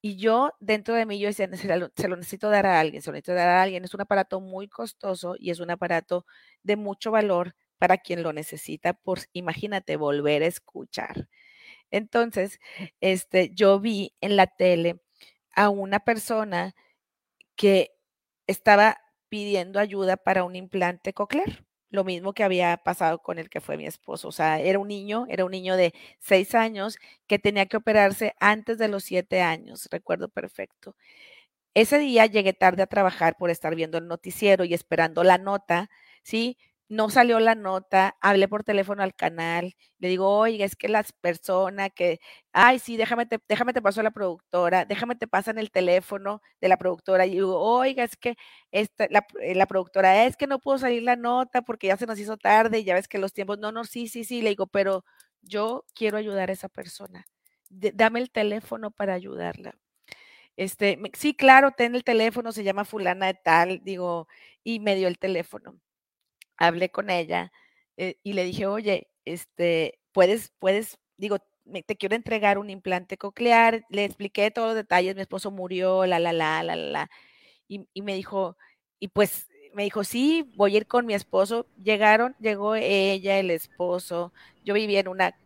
[0.00, 3.02] Y yo dentro de mí yo decía, se lo, se lo necesito dar a alguien,
[3.02, 3.84] se lo necesito dar a alguien.
[3.84, 6.26] Es un aparato muy costoso y es un aparato
[6.62, 11.28] de mucho valor para quien lo necesita, por, imagínate, volver a escuchar.
[11.90, 12.60] Entonces,
[13.00, 15.00] este, yo vi en la tele
[15.54, 16.74] a una persona
[17.56, 17.92] que
[18.48, 18.98] estaba
[19.28, 23.76] pidiendo ayuda para un implante coclear lo mismo que había pasado con el que fue
[23.76, 24.28] mi esposo.
[24.28, 28.34] O sea, era un niño, era un niño de seis años que tenía que operarse
[28.40, 30.96] antes de los siete años, recuerdo perfecto.
[31.74, 35.90] Ese día llegué tarde a trabajar por estar viendo el noticiero y esperando la nota,
[36.22, 36.58] ¿sí?
[36.90, 41.12] No salió la nota, hablé por teléfono al canal, le digo, oye, es que las
[41.12, 42.18] personas que,
[42.52, 46.42] ay, sí, déjame te, déjame te paso a la productora, déjame te pasan el teléfono
[46.60, 48.36] de la productora, y digo, oiga, es que
[48.72, 52.06] esta, la, eh, la, productora, es que no pudo salir la nota porque ya se
[52.06, 54.50] nos hizo tarde, y ya ves que los tiempos, no, no, sí, sí, sí, le
[54.50, 55.04] digo, pero
[55.42, 57.24] yo quiero ayudar a esa persona,
[57.70, 59.76] dame el teléfono para ayudarla.
[60.56, 64.28] Este, sí, claro, ten el teléfono, se llama fulana de tal, digo,
[64.64, 65.80] y me dio el teléfono
[66.60, 67.52] hablé con ella
[67.98, 71.38] eh, y le dije, oye, este, puedes, puedes, digo,
[71.86, 76.20] te quiero entregar un implante coclear, le expliqué todos los detalles, mi esposo murió, la,
[76.20, 77.10] la, la, la, la,
[77.68, 78.56] y, y me dijo,
[79.00, 81.66] y pues me dijo, sí, voy a ir con mi esposo.
[81.82, 84.32] Llegaron, llegó ella, el esposo,
[84.64, 85.36] yo vivía en una,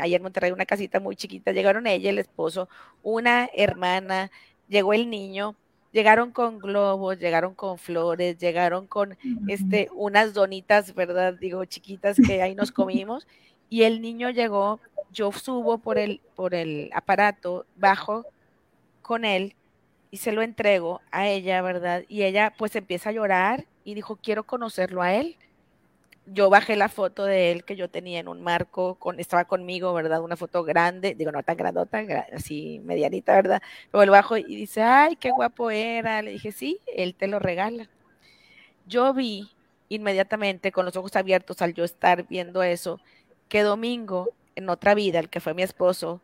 [0.00, 2.68] ayer en Monterrey, una casita muy chiquita, llegaron ella, el esposo,
[3.02, 4.30] una hermana,
[4.68, 5.56] llegó el niño,
[5.96, 9.16] llegaron con globos, llegaron con flores, llegaron con
[9.48, 11.32] este, unas donitas, ¿verdad?
[11.40, 13.26] Digo, chiquitas que ahí nos comimos.
[13.70, 14.78] Y el niño llegó,
[15.10, 18.26] yo subo por el, por el aparato, bajo
[19.00, 19.54] con él
[20.10, 22.04] y se lo entrego a ella, ¿verdad?
[22.08, 25.36] Y ella pues empieza a llorar y dijo, quiero conocerlo a él
[26.26, 29.94] yo bajé la foto de él que yo tenía en un marco, con, estaba conmigo,
[29.94, 30.20] ¿verdad?
[30.20, 33.62] Una foto grande, digo, no tan grandota, así medianita, ¿verdad?
[33.90, 36.22] Pero lo bajo y dice, ay, qué guapo era.
[36.22, 37.88] Le dije, sí, él te lo regala.
[38.86, 39.50] Yo vi
[39.88, 43.00] inmediatamente, con los ojos abiertos, al yo estar viendo eso,
[43.48, 46.20] que Domingo, en otra vida, el que fue mi esposo,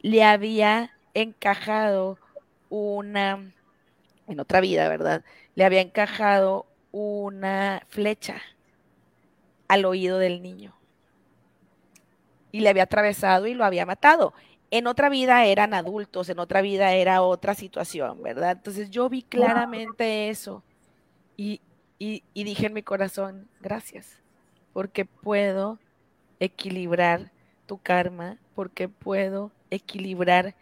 [0.00, 2.18] le había encajado
[2.70, 3.52] una,
[4.26, 5.24] en otra vida, ¿verdad?
[5.54, 8.42] Le había encajado una flecha
[9.68, 10.74] al oído del niño.
[12.50, 14.34] Y le había atravesado y lo había matado.
[14.70, 18.52] En otra vida eran adultos, en otra vida era otra situación, ¿verdad?
[18.52, 20.62] Entonces yo vi claramente eso
[21.36, 21.60] y,
[21.98, 24.22] y, y dije en mi corazón, gracias,
[24.72, 25.78] porque puedo
[26.40, 27.32] equilibrar
[27.66, 30.54] tu karma, porque puedo equilibrar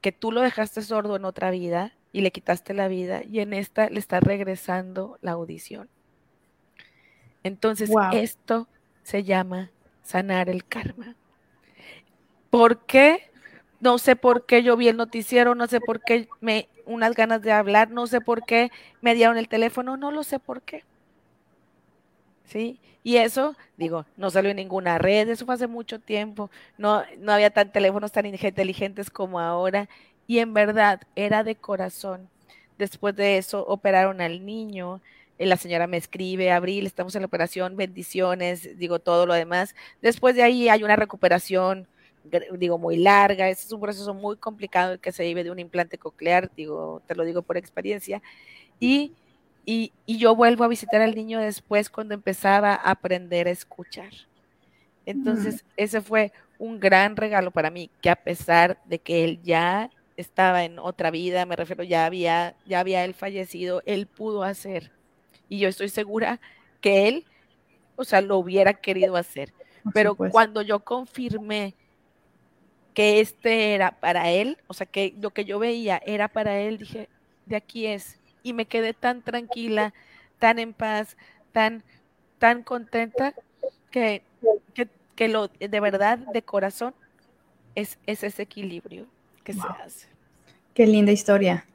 [0.00, 3.52] que tú lo dejaste sordo en otra vida y le quitaste la vida y en
[3.52, 5.88] esta le está regresando la audición.
[7.44, 8.68] Entonces, esto
[9.02, 9.70] se llama
[10.02, 11.16] sanar el karma.
[12.50, 13.30] ¿Por qué?
[13.80, 17.42] No sé por qué yo vi el noticiero, no sé por qué me unas ganas
[17.42, 18.70] de hablar, no sé por qué
[19.00, 20.84] me dieron el teléfono, no lo sé por qué.
[22.44, 22.78] ¿Sí?
[23.02, 27.32] Y eso, digo, no salió en ninguna red, eso fue hace mucho tiempo, no, no
[27.32, 29.88] había tan teléfonos tan inteligentes como ahora,
[30.26, 32.28] y en verdad era de corazón.
[32.78, 35.00] Después de eso operaron al niño,
[35.46, 39.74] la señora me escribe, Abril, estamos en la operación, bendiciones, digo todo lo demás.
[40.00, 41.86] Después de ahí hay una recuperación,
[42.58, 46.50] digo, muy larga, es un proceso muy complicado que se vive de un implante coclear,
[46.54, 48.22] digo, te lo digo por experiencia.
[48.78, 49.12] Y,
[49.64, 54.10] y, y yo vuelvo a visitar al niño después cuando empezaba a aprender a escuchar.
[55.04, 59.90] Entonces, ese fue un gran regalo para mí, que a pesar de que él ya
[60.16, 64.92] estaba en otra vida, me refiero, ya había, ya había él fallecido, él pudo hacer
[65.52, 66.40] y yo estoy segura
[66.80, 67.26] que él,
[67.96, 69.52] o sea, lo hubiera querido hacer.
[69.92, 71.74] pero cuando yo confirmé
[72.94, 76.78] que este era para él, o sea, que lo que yo veía era para él,
[76.78, 77.10] dije,
[77.44, 78.18] de aquí es.
[78.42, 79.92] Y me quedé tan tranquila,
[80.38, 81.18] tan en paz,
[81.52, 81.84] tan,
[82.38, 83.34] tan contenta,
[83.90, 84.22] que,
[85.16, 86.94] que, lo de verdad, de corazón,
[87.74, 89.06] es, es ese equilibrio
[89.44, 90.08] que se hace.
[90.72, 91.66] Qué linda historia.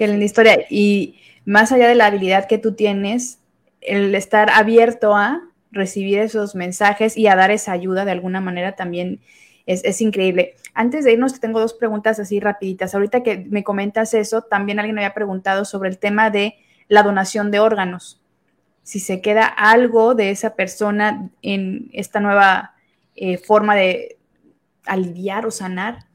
[0.00, 0.64] Qué linda historia.
[0.70, 3.38] Y más allá de la habilidad que tú tienes,
[3.82, 8.76] el estar abierto a recibir esos mensajes y a dar esa ayuda de alguna manera
[8.76, 9.20] también
[9.66, 10.54] es, increíble.
[10.72, 12.94] Antes de irnos, tengo dos preguntas así rapiditas.
[12.94, 16.54] Ahorita que me comentas eso, también alguien había preguntado sobre el tema de
[16.88, 18.22] la donación de órganos.
[18.82, 22.72] Si se queda algo de esa persona en esta nueva
[23.16, 24.16] eh, forma de
[24.86, 26.06] aliviar o sanar.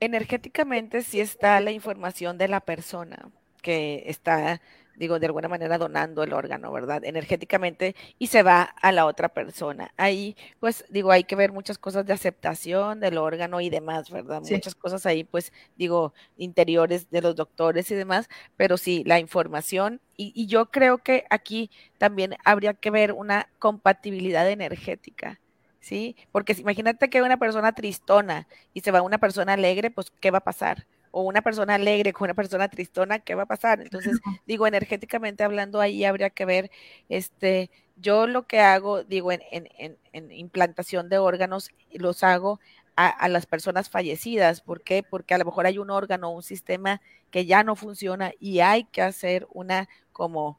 [0.00, 3.30] Energéticamente sí está la información de la persona
[3.62, 4.60] que está
[4.96, 7.04] digo, de alguna manera donando el órgano, ¿verdad?
[7.04, 9.92] Energéticamente y se va a la otra persona.
[9.96, 14.42] Ahí, pues, digo, hay que ver muchas cosas de aceptación del órgano y demás, ¿verdad?
[14.42, 20.00] Muchas cosas ahí, pues, digo, interiores de los doctores y demás, pero sí, la información.
[20.16, 25.40] Y, y yo creo que aquí también habría que ver una compatibilidad energética.
[25.84, 26.16] ¿Sí?
[26.32, 30.38] Porque imagínate que una persona tristona y se va una persona alegre, pues, ¿qué va
[30.38, 30.86] a pasar?
[31.16, 33.80] o una persona alegre con una persona tristona, ¿qué va a pasar?
[33.80, 36.72] Entonces, digo, energéticamente hablando, ahí habría que ver,
[37.08, 42.58] este, yo lo que hago, digo, en, en, en, implantación de órganos, los hago
[42.96, 44.60] a, a, las personas fallecidas.
[44.60, 45.04] ¿Por qué?
[45.04, 48.82] Porque a lo mejor hay un órgano, un sistema que ya no funciona y hay
[48.84, 50.58] que hacer una como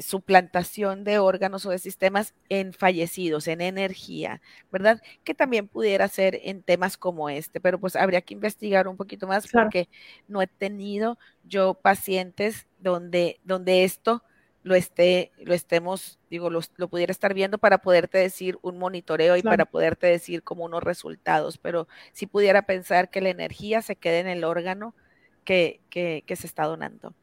[0.00, 5.02] suplantación de órganos o de sistemas en fallecidos, en energía, ¿verdad?
[5.24, 9.26] Que también pudiera ser en temas como este, pero pues habría que investigar un poquito
[9.26, 9.88] más porque
[10.28, 14.22] no he tenido yo pacientes donde, donde esto
[14.62, 19.42] lo esté, lo estemos, digo, lo, pudiera estar viendo para poderte decir un monitoreo y
[19.42, 24.18] para poderte decir como unos resultados, pero si pudiera pensar que la energía se quede
[24.18, 24.92] en el órgano
[25.44, 27.14] que, que, que se está donando.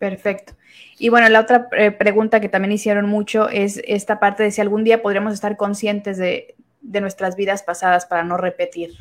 [0.00, 0.54] Perfecto.
[0.98, 4.62] Y bueno, la otra eh, pregunta que también hicieron mucho es esta parte de si
[4.62, 8.94] algún día podríamos estar conscientes de, nuestras vidas pasadas para no repetir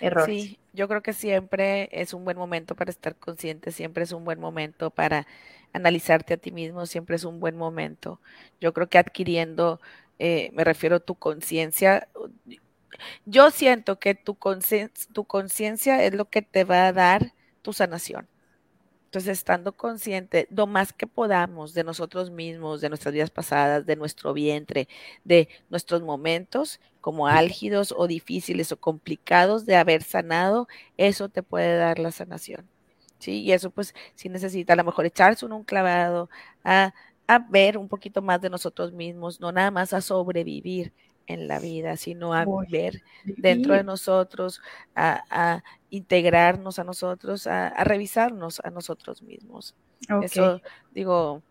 [0.00, 0.44] errores.
[0.44, 4.24] Sí, yo creo que siempre es un buen momento para estar consciente, siempre es un
[4.24, 5.26] buen momento para
[5.74, 8.18] analizarte a ti mismo, siempre es un buen momento.
[8.58, 9.82] Yo creo que adquiriendo,
[10.18, 12.08] eh, me refiero a tu conciencia,
[13.26, 18.31] yo siento que tu conciencia es lo que te va a dar tu sanación.
[19.12, 23.94] Entonces, estando consciente lo más que podamos de nosotros mismos, de nuestras vidas pasadas, de
[23.94, 24.88] nuestro vientre,
[25.22, 31.76] de nuestros momentos como álgidos o difíciles o complicados de haber sanado, eso te puede
[31.76, 32.66] dar la sanación.
[33.18, 33.42] ¿Sí?
[33.42, 36.30] Y eso pues sí necesita a lo mejor echarse uno un clavado
[36.64, 36.94] a,
[37.26, 40.94] a ver un poquito más de nosotros mismos, no nada más a sobrevivir,
[41.26, 44.60] en la vida, sino a ver dentro de nosotros,
[44.94, 49.74] a, integrarnos a nosotros, a, revisarnos a nosotros mismos.
[50.22, 50.60] Eso,
[50.92, 51.42] digo,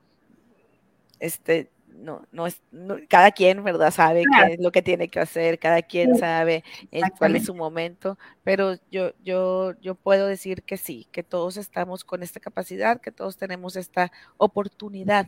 [1.20, 2.62] este, no, no es,
[3.08, 3.92] cada quien, ¿verdad?
[3.92, 7.56] Sabe qué es lo que tiene que hacer, cada quien sabe eh, cuál es su
[7.56, 13.00] momento, pero yo, yo, yo puedo decir que sí, que todos estamos con esta capacidad,
[13.00, 15.28] que todos tenemos esta oportunidad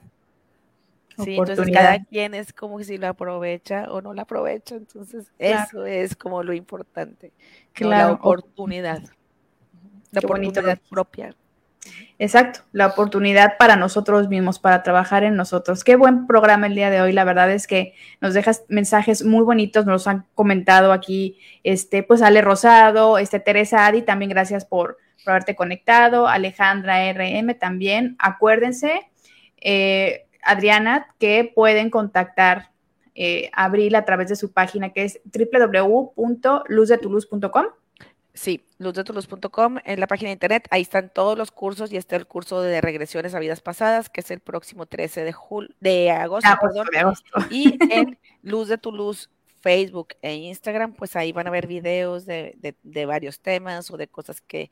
[1.17, 5.85] Sí, entonces cada quien es como si lo aprovecha o no lo aprovecha, entonces eso
[5.85, 7.31] es como lo importante,
[7.77, 9.03] la oportunidad,
[10.11, 11.35] la oportunidad propia.
[12.19, 15.83] Exacto, la oportunidad para nosotros mismos, para trabajar en nosotros.
[15.83, 17.11] Qué buen programa el día de hoy.
[17.11, 22.21] La verdad es que nos dejas mensajes muy bonitos, nos han comentado aquí, este, pues
[22.21, 28.15] Ale Rosado, este Teresa Adi, también gracias por, por haberte conectado, Alejandra RM también.
[28.19, 29.01] Acuérdense,
[29.59, 32.71] eh, Adriana, que pueden contactar
[33.15, 37.65] eh, a Abril a través de su página que es www.luzdetuluz.com.
[38.33, 42.25] Sí, luzdetuluz.com en la página de internet, ahí están todos los cursos y está el
[42.25, 45.35] curso de regresiones a vidas pasadas, que es el próximo 13 de,
[45.79, 46.87] de agosto, perdón,
[47.51, 49.29] y en Luz de Luz
[49.61, 54.07] Facebook e Instagram, pues ahí van a ver videos de, de varios temas o de
[54.07, 54.71] cosas que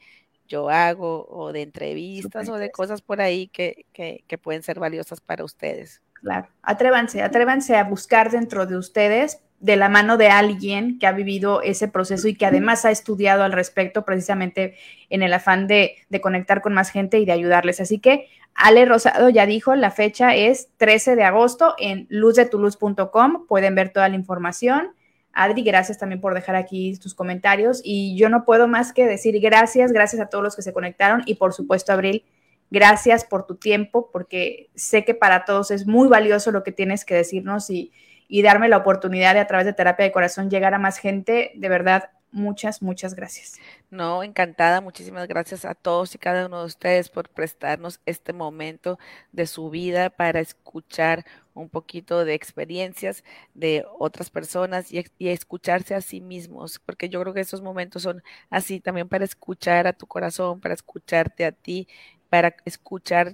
[0.51, 5.21] yo hago o de entrevistas o de cosas por ahí que, que, pueden ser valiosas
[5.21, 6.01] para ustedes.
[6.13, 11.11] Claro, atrévanse, atrévanse a buscar dentro de ustedes de la mano de alguien que ha
[11.11, 14.75] vivido ese proceso y que además ha estudiado al respecto precisamente
[15.09, 17.79] en el afán de, de conectar con más gente y de ayudarles.
[17.79, 23.75] Así que Ale Rosado ya dijo, la fecha es 13 de agosto en luzdetuluz.com, pueden
[23.75, 24.93] ver toda la información
[25.33, 29.39] Adri, gracias también por dejar aquí tus comentarios y yo no puedo más que decir
[29.39, 32.25] gracias, gracias a todos los que se conectaron y por supuesto, Abril,
[32.69, 37.05] gracias por tu tiempo porque sé que para todos es muy valioso lo que tienes
[37.05, 37.91] que decirnos y,
[38.27, 41.51] y darme la oportunidad de a través de terapia de corazón llegar a más gente,
[41.55, 43.59] de verdad, muchas, muchas gracias.
[43.89, 44.81] No, encantada.
[44.81, 48.97] Muchísimas gracias a todos y cada uno de ustedes por prestarnos este momento
[49.31, 53.23] de su vida para escuchar un poquito de experiencias
[53.53, 58.03] de otras personas y, y, escucharse a sí mismos, porque yo creo que esos momentos
[58.03, 61.87] son así también para escuchar a tu corazón, para escucharte a ti,
[62.29, 63.33] para escuchar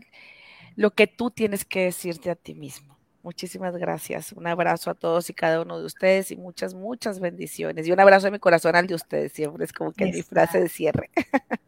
[0.76, 2.97] lo que tú tienes que decirte a ti mismo.
[3.24, 4.32] Muchísimas gracias.
[4.32, 7.86] Un abrazo a todos y cada uno de ustedes y muchas, muchas bendiciones.
[7.86, 9.34] Y un abrazo de mi corazón al de ustedes.
[9.34, 11.09] Siempre es como que mi frase de cierre.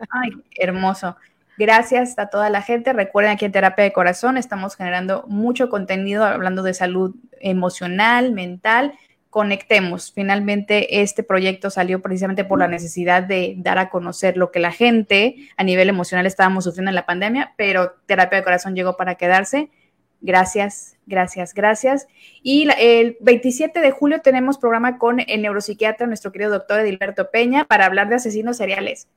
[0.10, 1.18] Ay, hermoso.
[1.60, 2.94] Gracias a toda la gente.
[2.94, 8.94] Recuerden aquí en Terapia de Corazón estamos generando mucho contenido hablando de salud emocional, mental.
[9.30, 10.14] Conectemos.
[10.14, 14.72] Finalmente, este proyecto salió precisamente por la necesidad de dar a conocer lo que la
[14.72, 19.16] gente a nivel emocional estábamos sufriendo en la pandemia, pero Terapia de Corazón llegó para
[19.16, 19.70] quedarse
[20.22, 22.08] Gracias, gracias, gracias.
[22.42, 27.66] Y el 27 de julio tenemos programa con el neuropsiquiatra, nuestro querido doctor Edilberto Peña,
[27.66, 29.08] para hablar de asesinos seriales.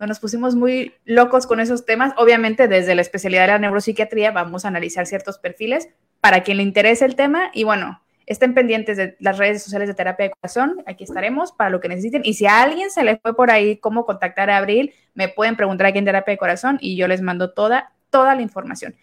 [0.00, 2.12] Nos pusimos muy locos con esos temas.
[2.16, 5.88] Obviamente, desde la especialidad de la neuropsiquiatría vamos a analizar ciertos perfiles
[6.20, 7.50] para quien le interese el tema.
[7.54, 10.82] Y bueno, estén pendientes de las redes sociales de terapia de corazón.
[10.86, 12.22] Aquí estaremos para lo que necesiten.
[12.24, 15.56] Y si a alguien se le fue por ahí cómo contactar a Abril, me pueden
[15.56, 18.94] preguntar aquí en terapia de corazón y yo les mando toda, toda la información.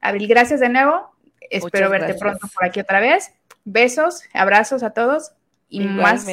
[0.00, 1.10] Abril, gracias de nuevo.
[1.50, 3.32] Espero verte pronto por aquí otra vez.
[3.64, 5.32] Besos, abrazos a todos
[5.68, 6.26] y más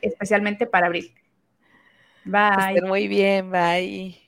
[0.00, 1.14] especialmente para Abril.
[2.26, 2.80] Bye.
[2.82, 4.23] muy bien, bye.